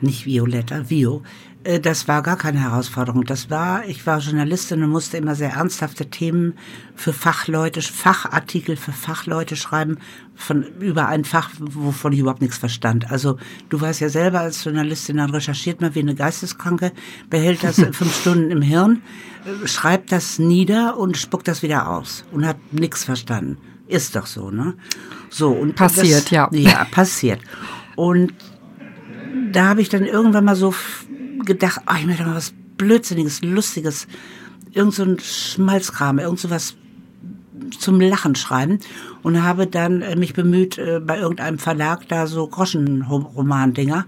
[0.00, 1.22] nicht Violetta, Vio.
[1.64, 3.24] Äh, das war gar keine Herausforderung.
[3.24, 6.54] Das war, ich war Journalistin und musste immer sehr ernsthafte Themen
[6.94, 9.98] für Fachleute, Fachartikel für Fachleute schreiben,
[10.34, 13.10] von, über ein Fach, wovon ich überhaupt nichts verstand.
[13.10, 16.92] Also, du weißt ja selber als Journalistin, dann recherchiert man wie eine Geisteskranke,
[17.30, 19.02] behält das fünf Stunden im Hirn,
[19.44, 23.58] äh, schreibt das nieder und spuckt das wieder aus und hat nichts verstanden.
[23.88, 24.74] Ist doch so, ne?
[25.28, 26.48] So, und passiert, das, ja.
[26.52, 27.40] Ja, passiert.
[27.94, 28.32] Und
[29.52, 30.74] da habe ich dann irgendwann mal so
[31.44, 34.06] gedacht, oh, ich möchte mal was Blödsinniges, Lustiges,
[34.72, 36.74] irgend so ein Schmalzkram, irgend so was
[37.78, 38.78] zum Lachen schreiben
[39.22, 44.06] und habe dann äh, mich bemüht, äh, bei irgendeinem Verlag da so Groschenroman-Dinger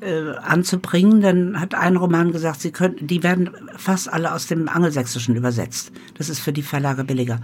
[0.00, 1.20] äh, anzubringen.
[1.20, 5.92] Dann hat ein Roman gesagt, sie könnten, die werden fast alle aus dem Angelsächsischen übersetzt.
[6.14, 7.40] Das ist für die Verlage billiger.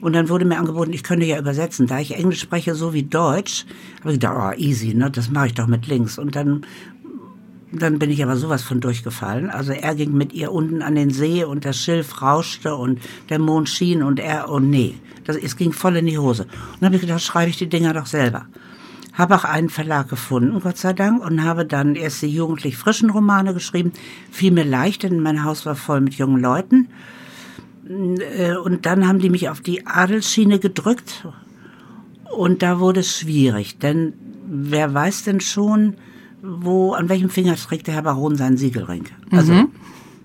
[0.00, 1.86] Und dann wurde mir angeboten, ich könnte ja übersetzen.
[1.86, 3.66] Da ich Englisch spreche, so wie Deutsch,
[4.00, 6.18] habe ich gedacht, oh, easy, ne, das mache ich doch mit links.
[6.18, 6.66] Und dann
[7.72, 9.50] dann bin ich aber sowas von durchgefallen.
[9.50, 13.38] Also er ging mit ihr unten an den See und das Schilf rauschte und der
[13.38, 16.42] Mond schien und er, oh nee, das, es ging voll in die Hose.
[16.44, 18.46] Und dann habe ich gedacht, schreibe ich die Dinger doch selber.
[19.14, 23.10] Habe auch einen Verlag gefunden, Gott sei Dank, und habe dann erst die jugendlich frischen
[23.10, 23.92] Romane geschrieben.
[24.30, 26.88] Fiel mir leicht, denn mein Haus war voll mit jungen Leuten.
[27.88, 31.26] Äh, und dann haben die mich auf die Adelsschiene gedrückt.
[32.36, 34.14] Und da wurde es schwierig, denn
[34.48, 35.96] wer weiß denn schon,
[36.42, 39.04] wo, an welchem Finger trägt der Herr Baron seinen Siegelring?
[39.30, 39.68] Also, mhm.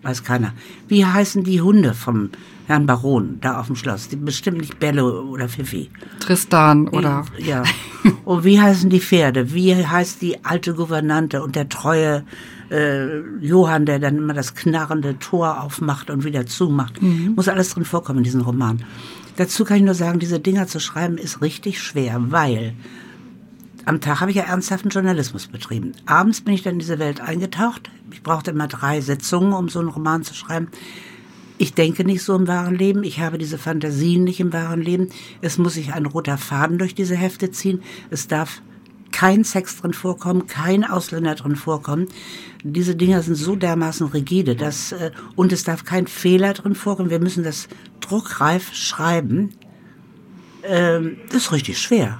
[0.01, 0.53] weiß keiner.
[0.87, 2.31] Wie heißen die Hunde vom
[2.65, 4.07] Herrn Baron da auf dem Schloss?
[4.07, 5.91] Die bestimmt nicht Belle oder Fifi.
[6.19, 7.25] Tristan oder.
[7.37, 7.63] Ja.
[8.25, 9.53] Und wie heißen die Pferde?
[9.53, 12.23] Wie heißt die alte Gouvernante und der treue
[12.69, 17.01] äh, Johann, der dann immer das knarrende Tor aufmacht und wieder zumacht?
[17.01, 17.33] Mhm.
[17.35, 18.83] Muss alles drin vorkommen in diesem Roman.
[19.35, 22.73] Dazu kann ich nur sagen, diese Dinger zu schreiben ist richtig schwer, weil
[23.87, 25.93] am Tag habe ich ja ernsthaften Journalismus betrieben.
[26.05, 27.89] Abends bin ich dann in diese Welt eingetaucht.
[28.11, 30.67] Ich brauchte immer drei Sitzungen, um so einen Roman zu schreiben.
[31.57, 33.05] Ich denke nicht so im wahren Leben.
[33.05, 35.07] Ich habe diese Fantasien nicht im wahren Leben.
[35.41, 37.81] Es muss sich ein roter Faden durch diese Hefte ziehen.
[38.09, 38.61] Es darf
[39.13, 42.07] kein Sex drin vorkommen, kein Ausländer drin vorkommen.
[42.63, 47.09] Diese Dinger sind so dermaßen rigide, dass, äh, und es darf kein Fehler drin vorkommen.
[47.09, 47.69] Wir müssen das
[48.01, 49.51] druckreif schreiben.
[50.63, 52.19] Ähm, das ist richtig schwer.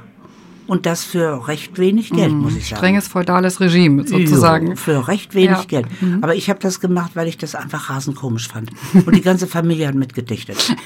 [0.68, 2.40] Und das für recht wenig Geld, mhm.
[2.40, 2.80] muss ich sagen.
[2.80, 4.68] Strenges feudales Regime sozusagen.
[4.68, 5.64] Jo, für recht wenig ja.
[5.64, 6.02] Geld.
[6.02, 6.22] Mhm.
[6.22, 8.72] Aber ich habe das gemacht, weil ich das einfach rasend komisch fand.
[8.94, 10.76] Und die ganze Familie hat mitgedichtet.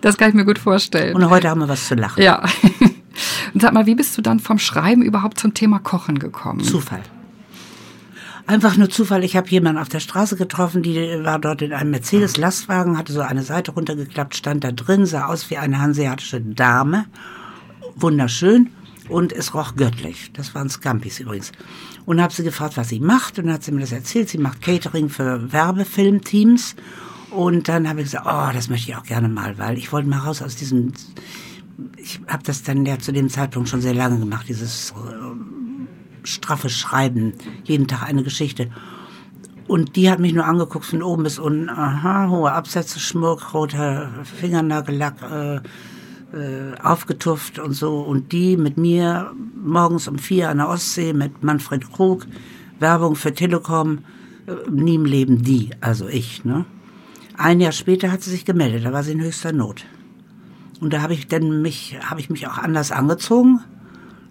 [0.00, 1.16] Das kann ich mir gut vorstellen.
[1.16, 2.22] Und heute haben wir was zu lachen.
[2.22, 2.44] Ja.
[3.54, 6.60] Und sag mal, wie bist du dann vom Schreiben überhaupt zum Thema Kochen gekommen?
[6.60, 7.02] Zufall.
[8.46, 9.24] Einfach nur Zufall.
[9.24, 13.20] Ich habe jemanden auf der Straße getroffen, die war dort in einem Mercedes-Lastwagen, hatte so
[13.20, 17.06] eine Seite runtergeklappt, stand da drin, sah aus wie eine hanseatische Dame.
[17.96, 18.70] Wunderschön.
[19.08, 20.30] Und es roch göttlich.
[20.32, 21.52] Das waren Scampis übrigens.
[22.06, 23.38] Und habe sie gefragt, was sie macht.
[23.38, 24.28] Und hat sie mir das erzählt.
[24.28, 26.76] Sie macht Catering für Werbefilmteams.
[27.30, 30.08] Und dann habe ich gesagt, oh, das möchte ich auch gerne mal, weil ich wollte
[30.08, 30.92] mal raus aus diesem.
[31.96, 36.70] Ich habe das dann ja zu dem Zeitpunkt schon sehr lange gemacht, dieses äh, straffe
[36.70, 38.70] Schreiben, jeden Tag eine Geschichte.
[39.66, 41.68] Und die hat mich nur angeguckt von oben bis unten.
[41.68, 45.60] Aha, hohe Absätze, Schmuck, roter Fingernagellack, äh,
[46.32, 48.00] äh, aufgetufft und so.
[48.00, 52.26] Und die mit mir morgens um vier an der Ostsee mit Manfred Krug,
[52.78, 53.98] Werbung für Telekom,
[54.46, 56.64] äh, nie im Leben die, also ich, ne?
[57.38, 59.84] Ein Jahr später hat sie sich gemeldet, da war sie in höchster Not.
[60.80, 63.60] Und da habe ich dann mich, habe ich mich auch anders angezogen,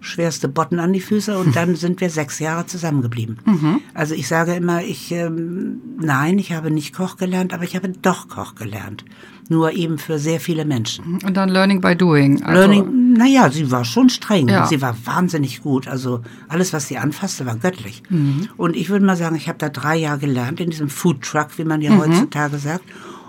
[0.06, 3.40] schwerste Botten an die Füße und dann sind wir sechs Jahre zusammengeblieben.
[3.46, 3.82] Mhm.
[3.94, 7.90] Also ich sage immer, ich ähm, nein, ich habe nicht Koch gelernt, aber ich habe
[7.90, 9.04] doch Koch gelernt
[9.50, 11.20] nur eben für sehr viele Menschen.
[11.24, 12.44] Und dann Learning by Doing.
[12.44, 14.50] Also Learning, naja, sie war schon streng.
[14.50, 14.66] Ja.
[14.66, 15.88] Sie war wahnsinnig gut.
[15.88, 18.04] Also alles, was sie anfasste, war göttlich.
[18.10, 18.50] Mhm.
[18.58, 21.58] Und ich würde mal sagen, ich habe da drei Jahre gelernt in diesem Food Truck,
[21.58, 22.00] wie man ja mhm.
[22.00, 22.86] heutzutage sagt.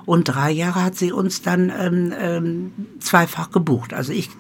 [0.06, 3.92] Und drei Jahre hat sie uns dann ähm, ähm, zweifach gebucht.
[3.92, 4.30] Also ich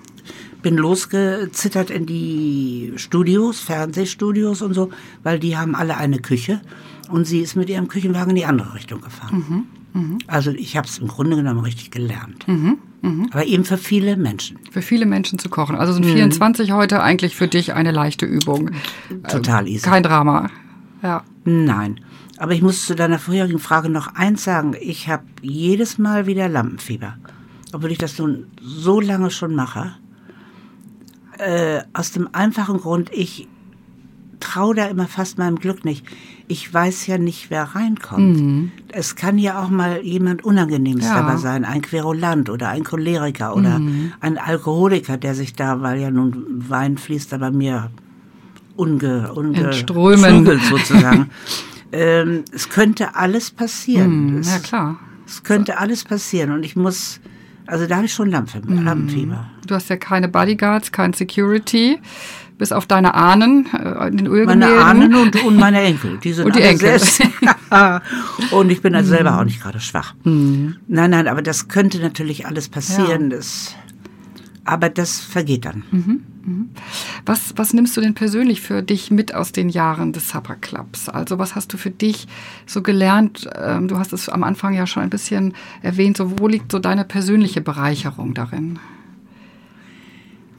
[0.66, 4.90] bin losgezittert in die Studios, Fernsehstudios und so,
[5.22, 6.60] weil die haben alle eine Küche.
[7.08, 9.68] Und sie ist mit ihrem Küchenwagen in die andere Richtung gefahren.
[9.92, 10.00] Mhm.
[10.00, 10.18] Mhm.
[10.26, 12.48] Also ich habe es im Grunde genommen richtig gelernt.
[12.48, 12.78] Mhm.
[13.00, 13.28] Mhm.
[13.30, 14.58] Aber eben für viele Menschen.
[14.72, 15.76] Für viele Menschen zu kochen.
[15.76, 18.72] Also sind 24 heute eigentlich für dich eine leichte Übung.
[19.28, 19.86] Total easy.
[19.88, 20.50] Kein Drama.
[21.00, 21.22] Ja.
[21.44, 22.00] Nein.
[22.38, 24.74] Aber ich muss zu deiner vorherigen Frage noch eins sagen.
[24.80, 27.18] Ich habe jedes Mal wieder Lampenfieber.
[27.72, 29.94] Obwohl ich das nun so lange schon mache.
[31.38, 33.48] Äh, aus dem einfachen Grund, ich
[34.40, 36.04] traue da immer fast meinem Glück nicht
[36.48, 38.40] ich weiß ja nicht, wer reinkommt.
[38.40, 38.72] Mhm.
[38.88, 41.20] Es kann ja auch mal jemand Unangenehmes ja.
[41.20, 44.12] dabei sein, ein Querulant oder ein Choleriker oder mhm.
[44.20, 47.90] ein Alkoholiker, der sich da, weil ja nun Wein fließt, aber mir
[48.76, 49.72] unge, unge
[50.68, 51.30] sozusagen.
[51.92, 54.36] ähm, es könnte alles passieren.
[54.36, 54.98] Mhm, ja, klar.
[55.26, 57.20] Es könnte alles passieren und ich muss,
[57.66, 58.84] also da habe ich schon mhm.
[58.84, 59.46] Lampenfieber.
[59.66, 61.98] Du hast ja keine Bodyguards, kein Security
[62.58, 64.60] bis auf deine Ahnen äh, in den Ölgemälden.
[64.60, 66.18] Meine Ahnen und, und meine Enkel.
[66.22, 66.98] Die sind und die Enkel.
[68.50, 69.38] und ich bin also selber mhm.
[69.38, 70.14] auch nicht gerade schwach.
[70.24, 70.76] Mhm.
[70.88, 73.30] Nein, nein, aber das könnte natürlich alles passieren.
[73.30, 73.36] Ja.
[73.36, 73.74] Das,
[74.66, 75.84] aber das vergeht dann.
[75.90, 76.22] Mhm.
[76.44, 76.70] Mhm.
[77.24, 81.08] Was, was nimmst du denn persönlich für dich mit aus den Jahren des Supper Clubs?
[81.08, 82.26] Also was hast du für dich
[82.66, 83.48] so gelernt?
[83.56, 86.16] Ähm, du hast es am Anfang ja schon ein bisschen erwähnt.
[86.16, 88.78] So, wo liegt so deine persönliche Bereicherung darin?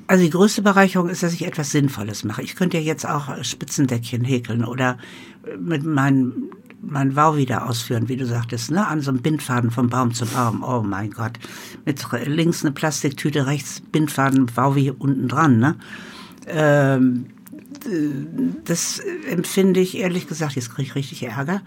[0.07, 2.41] Also die größte Bereicherung ist, dass ich etwas Sinnvolles mache.
[2.41, 4.97] Ich könnte ja jetzt auch Spitzendeckchen häkeln oder
[5.59, 6.49] mit meinem
[6.81, 8.87] mein Wow wieder ausführen, wie du sagtest, ne?
[8.87, 10.63] An so einem Bindfaden vom Baum zu Baum.
[10.63, 11.33] Oh mein Gott.
[11.85, 15.75] Mit links eine Plastiktüte, rechts Bindfaden, Wowi unten dran, ne?
[16.47, 17.25] Ähm,
[18.65, 21.61] das empfinde ich ehrlich gesagt, jetzt kriege ich richtig Ärger,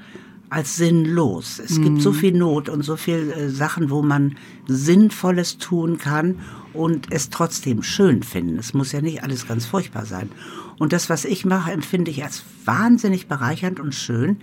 [0.49, 1.59] als sinnlos.
[1.59, 1.85] Es mhm.
[1.85, 2.17] gibt so mhm.
[2.17, 6.37] viel Not und so viel äh, Sachen, wo man Sinnvolles tun kann
[6.73, 8.59] und es trotzdem schön finden.
[8.59, 10.31] Es muss ja nicht alles ganz furchtbar sein.
[10.79, 14.39] Und das, was ich mache, empfinde ich als wahnsinnig bereichernd und schön.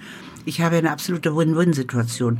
[0.46, 2.40] Ich habe eine absolute Win-Win-Situation.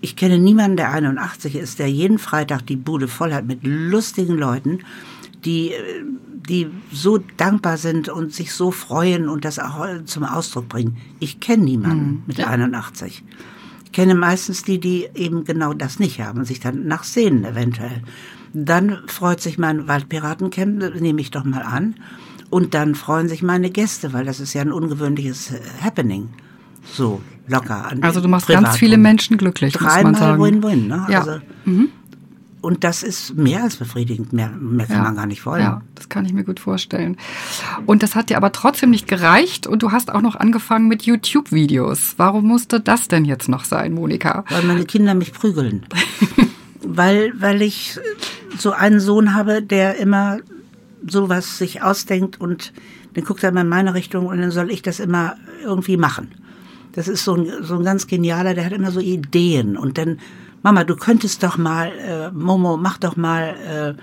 [0.00, 4.36] Ich kenne niemanden, der 81 ist, der jeden Freitag die Bude voll hat mit lustigen
[4.36, 4.80] Leuten,
[5.44, 5.72] die,
[6.48, 10.96] die so dankbar sind und sich so freuen und das auch zum Ausdruck bringen.
[11.20, 12.22] Ich kenne niemanden mhm.
[12.26, 13.22] mit 81.
[13.84, 18.02] Ich kenne meistens die, die eben genau das nicht haben und sich dann nachsehen eventuell.
[18.54, 21.94] Dann freut sich mein Waldpiratencamp, nehme ich doch mal an.
[22.50, 26.28] Und dann freuen sich meine Gäste, weil das ist ja ein ungewöhnliches äh, Happening.
[26.84, 27.92] So locker.
[28.02, 30.38] also du machst ganz viele Menschen glücklich, Dreimal.
[30.38, 30.86] Win-Win.
[30.86, 31.06] Ne?
[31.08, 31.20] Ja.
[31.20, 31.88] Also, mhm.
[32.60, 34.32] Und das ist mehr als befriedigend.
[34.32, 35.02] Mehr, mehr kann ja.
[35.02, 35.62] man gar nicht wollen.
[35.62, 37.16] Ja, das kann ich mir gut vorstellen.
[37.86, 41.02] Und das hat dir aber trotzdem nicht gereicht und du hast auch noch angefangen mit
[41.02, 42.14] YouTube-Videos.
[42.18, 44.44] Warum musste das denn jetzt noch sein, Monika?
[44.48, 45.86] Weil meine Kinder mich prügeln.
[46.84, 47.98] weil, weil ich
[48.58, 50.38] so einen Sohn habe, der immer
[51.06, 52.72] sowas sich ausdenkt und
[53.14, 56.28] dann guckt er mal in meine Richtung und dann soll ich das immer irgendwie machen.
[56.92, 60.18] Das ist so ein, so ein ganz genialer, der hat immer so Ideen und dann,
[60.62, 64.02] Mama, du könntest doch mal, äh, Momo, mach doch mal, äh,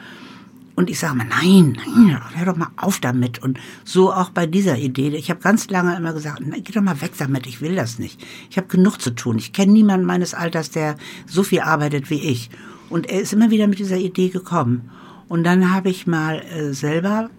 [0.79, 3.43] und ich sage mal, nein, nein, hör doch mal auf damit.
[3.43, 5.09] Und so auch bei dieser Idee.
[5.09, 7.99] Ich habe ganz lange immer gesagt, na, geh doch mal weg damit, ich will das
[7.99, 8.25] nicht.
[8.49, 9.37] Ich habe genug zu tun.
[9.37, 12.49] Ich kenne niemanden meines Alters, der so viel arbeitet wie ich.
[12.89, 14.89] Und er ist immer wieder mit dieser Idee gekommen.
[15.27, 17.29] Und dann habe ich mal äh, selber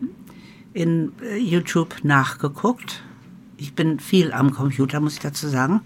[0.72, 3.02] in äh, YouTube nachgeguckt.
[3.56, 5.80] Ich bin viel am Computer, muss ich dazu sagen.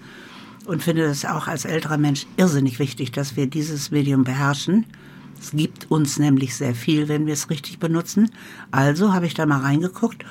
[0.66, 4.86] Und finde es auch als älterer Mensch irrsinnig wichtig, dass wir dieses Medium beherrschen.
[5.40, 8.30] Es gibt uns nämlich sehr viel, wenn wir es richtig benutzen.
[8.70, 10.24] Also habe ich da mal reingeguckt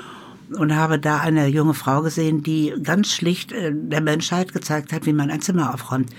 [0.52, 5.06] und habe da eine junge Frau gesehen, die ganz schlicht äh, der Menschheit gezeigt hat,
[5.06, 6.10] wie man ein Zimmer aufräumt,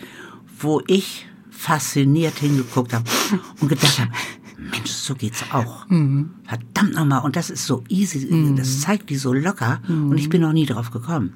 [0.58, 3.04] wo ich fasziniert hingeguckt habe
[3.60, 4.10] und gedacht habe,
[4.58, 5.88] Mensch, so geht's auch.
[5.88, 6.30] Mhm.
[6.44, 7.22] Verdammt nochmal.
[7.22, 8.56] Und das ist so easy, mhm.
[8.56, 10.10] das zeigt die so locker mhm.
[10.10, 11.34] und ich bin noch nie drauf gekommen.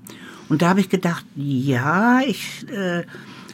[0.48, 3.04] Und da habe ich gedacht, ja, ich äh,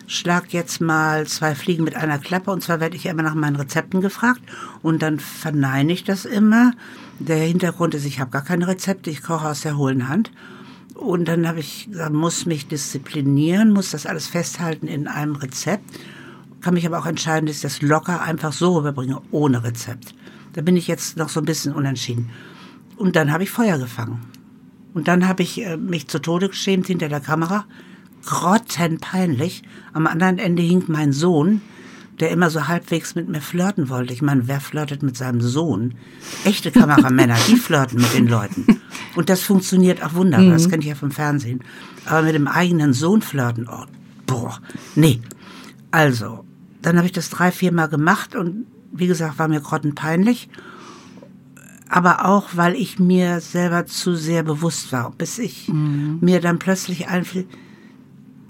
[0.07, 3.57] schlag jetzt mal zwei Fliegen mit einer Klappe und zwar werde ich immer nach meinen
[3.57, 4.40] Rezepten gefragt
[4.83, 6.72] und dann verneine ich das immer.
[7.18, 10.31] Der Hintergrund ist, ich habe gar keine Rezepte, ich koche aus der hohlen Hand.
[10.94, 15.85] Und dann habe ich gesagt, muss mich disziplinieren, muss das alles festhalten in einem Rezept
[16.64, 20.14] kann mich aber auch entscheiden, dass ich das locker einfach so rüberbringe, ohne Rezept.
[20.55, 22.31] Da bin ich jetzt noch so ein bisschen unentschieden.
[22.96, 24.22] Und dann habe ich Feuer gefangen.
[24.94, 27.66] Und dann habe ich äh, mich zu Tode geschämt hinter der Kamera.
[28.24, 29.62] Grottenpeinlich.
[29.92, 31.61] Am anderen Ende hing mein Sohn,
[32.18, 34.14] der immer so halbwegs mit mir flirten wollte.
[34.14, 35.96] Ich meine, wer flirtet mit seinem Sohn?
[36.46, 38.81] Echte Kameramänner, die flirten mit den Leuten.
[39.16, 40.46] Und das funktioniert auch wunderbar.
[40.46, 40.53] Mhm.
[40.53, 41.61] Das kenne ich ja vom Fernsehen.
[42.07, 43.85] Aber mit dem eigenen Sohn flirten, oh,
[44.24, 44.59] boah,
[44.94, 45.20] nee.
[45.90, 46.46] Also,
[46.87, 50.49] dann habe ich das drei, vier Mal gemacht und wie gesagt, war mir grottenpeinlich.
[51.88, 56.18] Aber auch, weil ich mir selber zu sehr bewusst war, bis ich mhm.
[56.20, 57.47] mir dann plötzlich einfiel,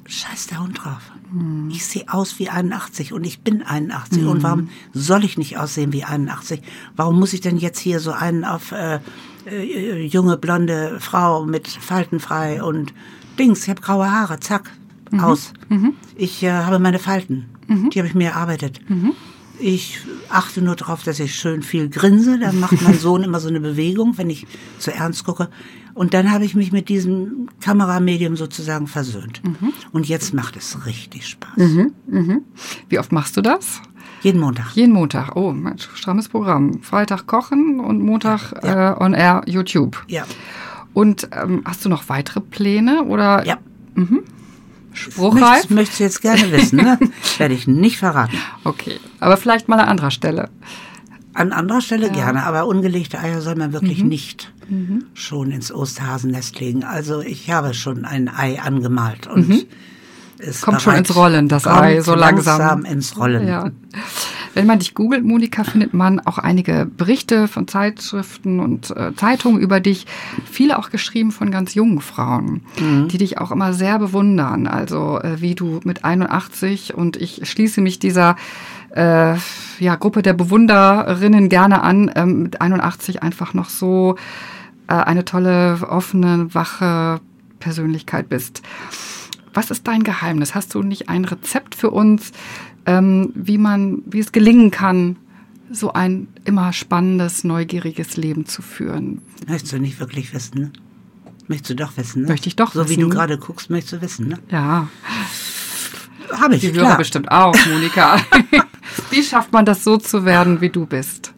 [0.07, 1.13] scheiß der Hund drauf.
[1.33, 1.69] Mhm.
[1.71, 4.23] Ich sehe aus wie 81 und ich bin 81.
[4.23, 4.29] Mhm.
[4.29, 6.63] Und warum soll ich nicht aussehen wie 81?
[6.97, 9.01] Warum muss ich denn jetzt hier so einen auf äh,
[9.47, 12.95] äh, junge, blonde Frau mit Faltenfrei und
[13.39, 14.71] Dings, ich habe graue Haare, zack,
[15.11, 15.21] mhm.
[15.21, 15.53] aus.
[15.69, 15.95] Mhm.
[16.17, 17.47] Ich äh, habe meine Falten.
[17.67, 17.91] Mhm.
[17.91, 18.81] Die habe ich mir erarbeitet.
[18.89, 19.13] Mhm.
[19.59, 20.01] Ich
[20.31, 22.39] achte nur darauf, dass ich schön viel grinse.
[22.39, 24.47] Dann macht mein Sohn immer so eine Bewegung, wenn ich
[24.79, 25.49] zu ernst gucke.
[25.95, 29.43] Und dann habe ich mich mit diesem Kameramedium sozusagen versöhnt.
[29.45, 29.73] Mhm.
[29.93, 31.57] Und jetzt macht es richtig Spaß.
[31.57, 31.93] Mhm.
[32.09, 32.43] Mhm.
[32.89, 33.81] Wie oft machst du das?
[34.23, 34.75] Jeden Montag.
[34.75, 35.37] Jeden Montag.
[35.37, 36.83] Oh, Mensch, strammes Programm.
[36.83, 38.93] Freitag kochen und Montag ja.
[38.93, 40.03] äh, on air YouTube.
[40.09, 40.25] Ja.
[40.95, 43.45] Und ähm, hast du noch weitere Pläne oder?
[43.47, 43.59] Ja.
[43.95, 44.23] Mhm.
[44.95, 45.69] Spruchreif?
[45.71, 46.99] Möchtest du jetzt gerne wissen, ne?
[47.39, 48.39] Werde ich nicht verraten.
[48.65, 50.49] Okay, aber vielleicht mal an anderer Stelle.
[51.35, 52.13] An anderer Stelle ja.
[52.13, 54.09] gerne, aber ungelegte Eier soll man wirklich mhm.
[54.09, 55.05] nicht mhm.
[55.15, 56.85] schon ins Osterhasennest legen.
[56.85, 59.63] Also ich habe schon ein Ei angemalt und mhm.
[60.47, 62.59] Es kommt schon ins Rollen, das Ei so langsam.
[62.59, 63.47] langsam ins Rollen.
[63.47, 63.71] Ja.
[64.55, 69.61] Wenn man dich googelt, Monika, findet man auch einige Berichte von Zeitschriften und äh, Zeitungen
[69.61, 70.07] über dich.
[70.51, 73.09] Viele auch geschrieben von ganz jungen Frauen, mhm.
[73.09, 74.67] die dich auch immer sehr bewundern.
[74.69, 78.37] Also äh, wie du mit 81 und ich schließe mich dieser
[78.95, 79.35] äh,
[79.81, 84.15] ja, Gruppe der Bewunderinnen gerne an, ähm, mit 81 einfach noch so
[84.87, 87.21] äh, eine tolle, offene, wache
[87.59, 88.63] Persönlichkeit bist.
[89.55, 90.55] Was ist dein Geheimnis?
[90.55, 92.33] Hast du nicht ein Rezept für uns,
[92.87, 95.17] ähm, wie man, wie es gelingen kann,
[95.71, 99.23] so ein immer spannendes, neugieriges Leben zu führen.
[99.47, 100.73] Möchtest du nicht wirklich wissen, ne?
[101.47, 102.29] Möchtest du doch wissen, ne?
[102.29, 102.95] Möchte ich doch so wissen.
[102.95, 104.39] So wie du gerade guckst, möchtest du wissen, ne?
[104.51, 104.89] Ja.
[106.33, 106.73] Habe ich, Die.
[106.73, 108.19] Hörer bestimmt auch, Monika.
[109.11, 111.33] wie schafft man das so zu werden, wie du bist?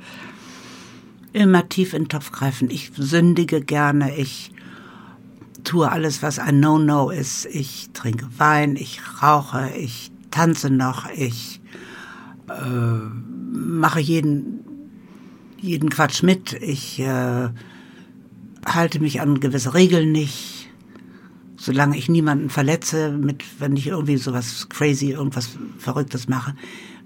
[1.32, 2.70] Immer tief in den Topf greifen.
[2.70, 4.52] Ich sündige gerne, ich
[5.66, 7.44] tue alles, was ein No-No ist.
[7.46, 11.60] Ich trinke Wein, ich rauche, ich tanze noch, ich
[12.48, 14.60] äh, mache jeden,
[15.58, 17.48] jeden Quatsch mit, ich äh,
[18.64, 20.70] halte mich an gewisse Regeln nicht,
[21.56, 26.54] solange ich niemanden verletze, mit, wenn ich irgendwie sowas crazy, irgendwas Verrücktes mache,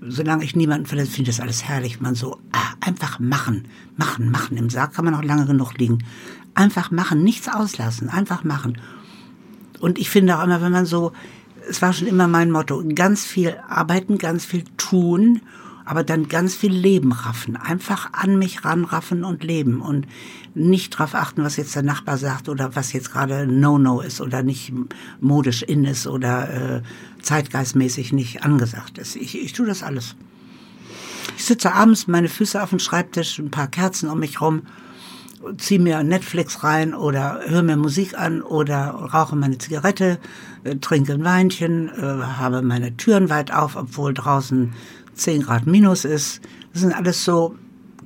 [0.06, 2.00] solange ich niemanden verletze, finde ich das alles herrlich.
[2.00, 4.56] Man so, ah, einfach machen, machen, machen.
[4.56, 5.98] Im Sarg kann man noch lange genug liegen.
[6.54, 8.78] Einfach machen, nichts auslassen, einfach machen.
[9.80, 11.12] Und ich finde auch immer, wenn man so
[11.68, 15.40] es war schon immer mein Motto, ganz viel arbeiten, ganz viel tun,
[15.84, 17.56] aber dann ganz viel Leben raffen.
[17.56, 20.06] Einfach an mich ranraffen und leben und
[20.54, 24.42] nicht darauf achten, was jetzt der Nachbar sagt oder was jetzt gerade No-No ist oder
[24.42, 24.72] nicht
[25.20, 26.82] modisch in ist oder äh,
[27.22, 29.16] zeitgeistmäßig nicht angesagt ist.
[29.16, 30.16] Ich, ich tue das alles.
[31.36, 34.62] Ich sitze abends, meine Füße auf dem Schreibtisch, ein paar Kerzen um mich rum
[35.56, 40.18] ziehe mir Netflix rein oder höre mir Musik an oder rauche meine Zigarette,
[40.64, 44.72] äh, trinke ein Weinchen, äh, habe meine Türen weit auf, obwohl draußen
[45.14, 46.40] 10 Grad minus ist.
[46.72, 47.54] Das sind alles so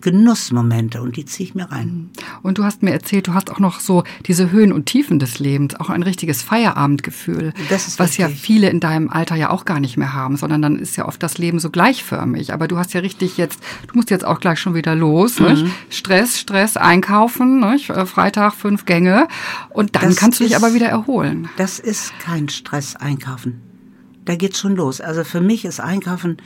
[0.00, 2.10] Genussmomente und die ziehe ich mir rein.
[2.42, 5.38] Und du hast mir erzählt, du hast auch noch so diese Höhen und Tiefen des
[5.38, 8.18] Lebens, auch ein richtiges Feierabendgefühl, Das ist was richtig.
[8.20, 11.06] ja viele in deinem Alter ja auch gar nicht mehr haben, sondern dann ist ja
[11.06, 12.52] oft das Leben so gleichförmig.
[12.52, 15.70] Aber du hast ja richtig jetzt, du musst jetzt auch gleich schon wieder los, Mhm.
[15.90, 17.90] Stress, Stress, einkaufen, nicht?
[17.90, 19.28] Äh, Freitag fünf Gänge
[19.70, 21.48] und dann Das kannst du dich ist- aber wieder erholen.
[21.56, 23.60] Das ist kein Stress, einkaufen.
[24.24, 25.00] Da geht's schon los.
[25.00, 26.38] Also für mich ist Einkaufen,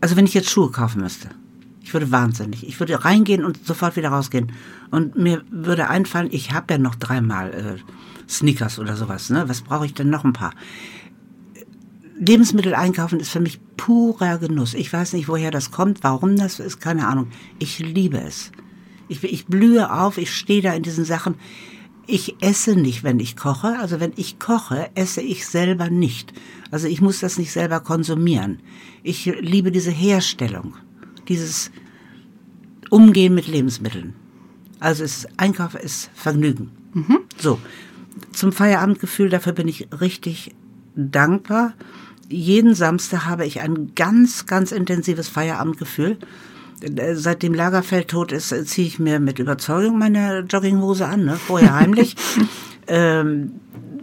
[0.00, 1.30] also wenn ich jetzt Schuhe kaufen müsste,
[1.84, 2.66] ich würde wahnsinnig.
[2.66, 4.52] Ich würde reingehen und sofort wieder rausgehen.
[4.90, 9.28] Und mir würde einfallen, ich habe ja noch dreimal äh, Sneakers oder sowas.
[9.28, 9.44] Ne?
[9.48, 10.54] Was brauche ich denn noch ein paar?
[12.18, 14.72] Lebensmittel einkaufen ist für mich purer Genuss.
[14.72, 17.28] Ich weiß nicht, woher das kommt, warum das ist, keine Ahnung.
[17.58, 18.50] Ich liebe es.
[19.08, 21.34] Ich, ich blühe auf, ich stehe da in diesen Sachen.
[22.06, 23.78] Ich esse nicht, wenn ich koche.
[23.78, 26.32] Also wenn ich koche, esse ich selber nicht.
[26.70, 28.60] Also ich muss das nicht selber konsumieren.
[29.02, 30.74] Ich liebe diese Herstellung,
[31.28, 31.70] dieses
[32.90, 34.14] Umgehen mit Lebensmitteln.
[34.80, 36.70] Also es Einkaufen ist Vergnügen.
[37.38, 37.58] So,
[38.32, 40.54] zum Feierabendgefühl, dafür bin ich richtig
[40.94, 41.74] dankbar.
[42.28, 46.18] Jeden Samstag habe ich ein ganz, ganz intensives Feierabendgefühl.
[46.80, 51.36] Äh, Seitdem Lagerfeld tot ist, äh, ziehe ich mir mit Überzeugung meine Jogginghose an, ne?
[51.36, 52.16] vorher heimlich.
[52.86, 53.52] ähm,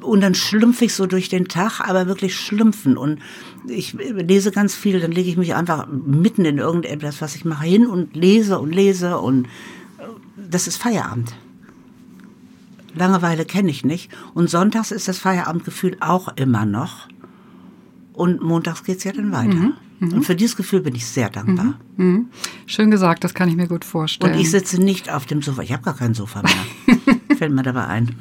[0.02, 2.98] und dann schlümpfe ich so durch den Tag, aber wirklich schlümpfen.
[2.98, 3.20] Und
[3.68, 7.66] ich lese ganz viel, dann lege ich mich einfach mitten in irgendetwas, was ich mache,
[7.66, 9.20] hin und lese und lese.
[9.20, 10.04] Und äh,
[10.50, 11.36] das ist Feierabend.
[12.94, 14.12] Langeweile kenne ich nicht.
[14.34, 17.08] Und sonntags ist das Feierabendgefühl auch immer noch.
[18.14, 19.74] Und montags geht's ja dann weiter.
[20.02, 21.80] Und für dieses Gefühl bin ich sehr dankbar.
[21.96, 22.30] Mhm.
[22.66, 24.34] Schön gesagt, das kann ich mir gut vorstellen.
[24.34, 25.62] Und ich sitze nicht auf dem Sofa.
[25.62, 26.98] Ich habe gar kein Sofa mehr.
[27.42, 28.18] Fällt mir dabei ein.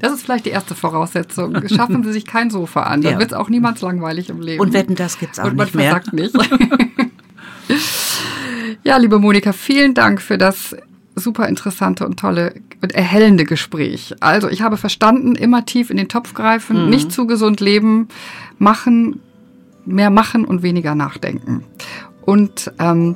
[0.00, 1.54] das ist vielleicht die erste Voraussetzung.
[1.68, 3.18] Schaffen Sie sich kein Sofa an, dann Ja.
[3.20, 4.60] wird es auch niemals langweilig im Leben.
[4.60, 5.90] Und wetten, das gibt's auch Und man nicht mehr.
[5.92, 6.34] versagt nicht.
[8.82, 10.74] ja, liebe Monika, vielen Dank für das
[11.14, 14.16] super interessante und tolle und erhellende Gespräch.
[14.18, 16.90] Also, ich habe verstanden, immer tief in den Topf greifen, Mhm.
[16.90, 18.08] nicht zu gesund leben,
[18.58, 19.20] machen,
[19.84, 21.62] mehr machen und weniger nachdenken.
[22.22, 23.14] Und ähm,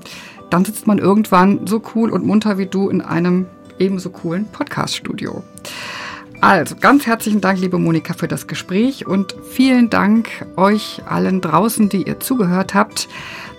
[0.51, 3.47] dann sitzt man irgendwann so cool und munter wie du in einem
[3.83, 5.43] ebenso coolen Podcast-Studio.
[6.41, 11.89] Also, ganz herzlichen Dank, liebe Monika, für das Gespräch und vielen Dank euch allen draußen,
[11.89, 13.09] die ihr zugehört habt.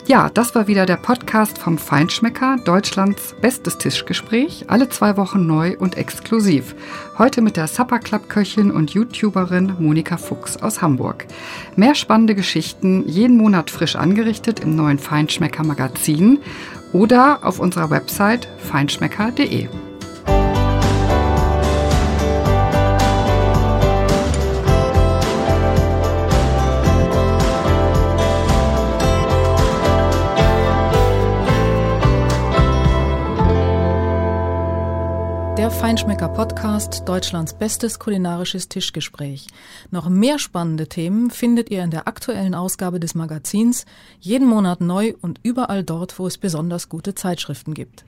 [0.06, 5.78] Ja, das war wieder der Podcast vom Feinschmecker, Deutschlands bestes Tischgespräch, alle zwei Wochen neu
[5.80, 6.76] und exklusiv.
[7.18, 11.26] Heute mit der Supper Club Köchin und YouTuberin Monika Fuchs aus Hamburg.
[11.78, 16.40] Mehr spannende Geschichten jeden Monat frisch angerichtet im neuen Feinschmecker Magazin
[16.92, 19.70] oder auf unserer Website feinschmecker.de.
[35.74, 39.48] Feinschmecker Podcast, Deutschlands bestes kulinarisches Tischgespräch.
[39.92, 43.86] Noch mehr spannende Themen findet ihr in der aktuellen Ausgabe des Magazins,
[44.20, 48.06] jeden Monat neu und überall dort, wo es besonders gute Zeitschriften gibt.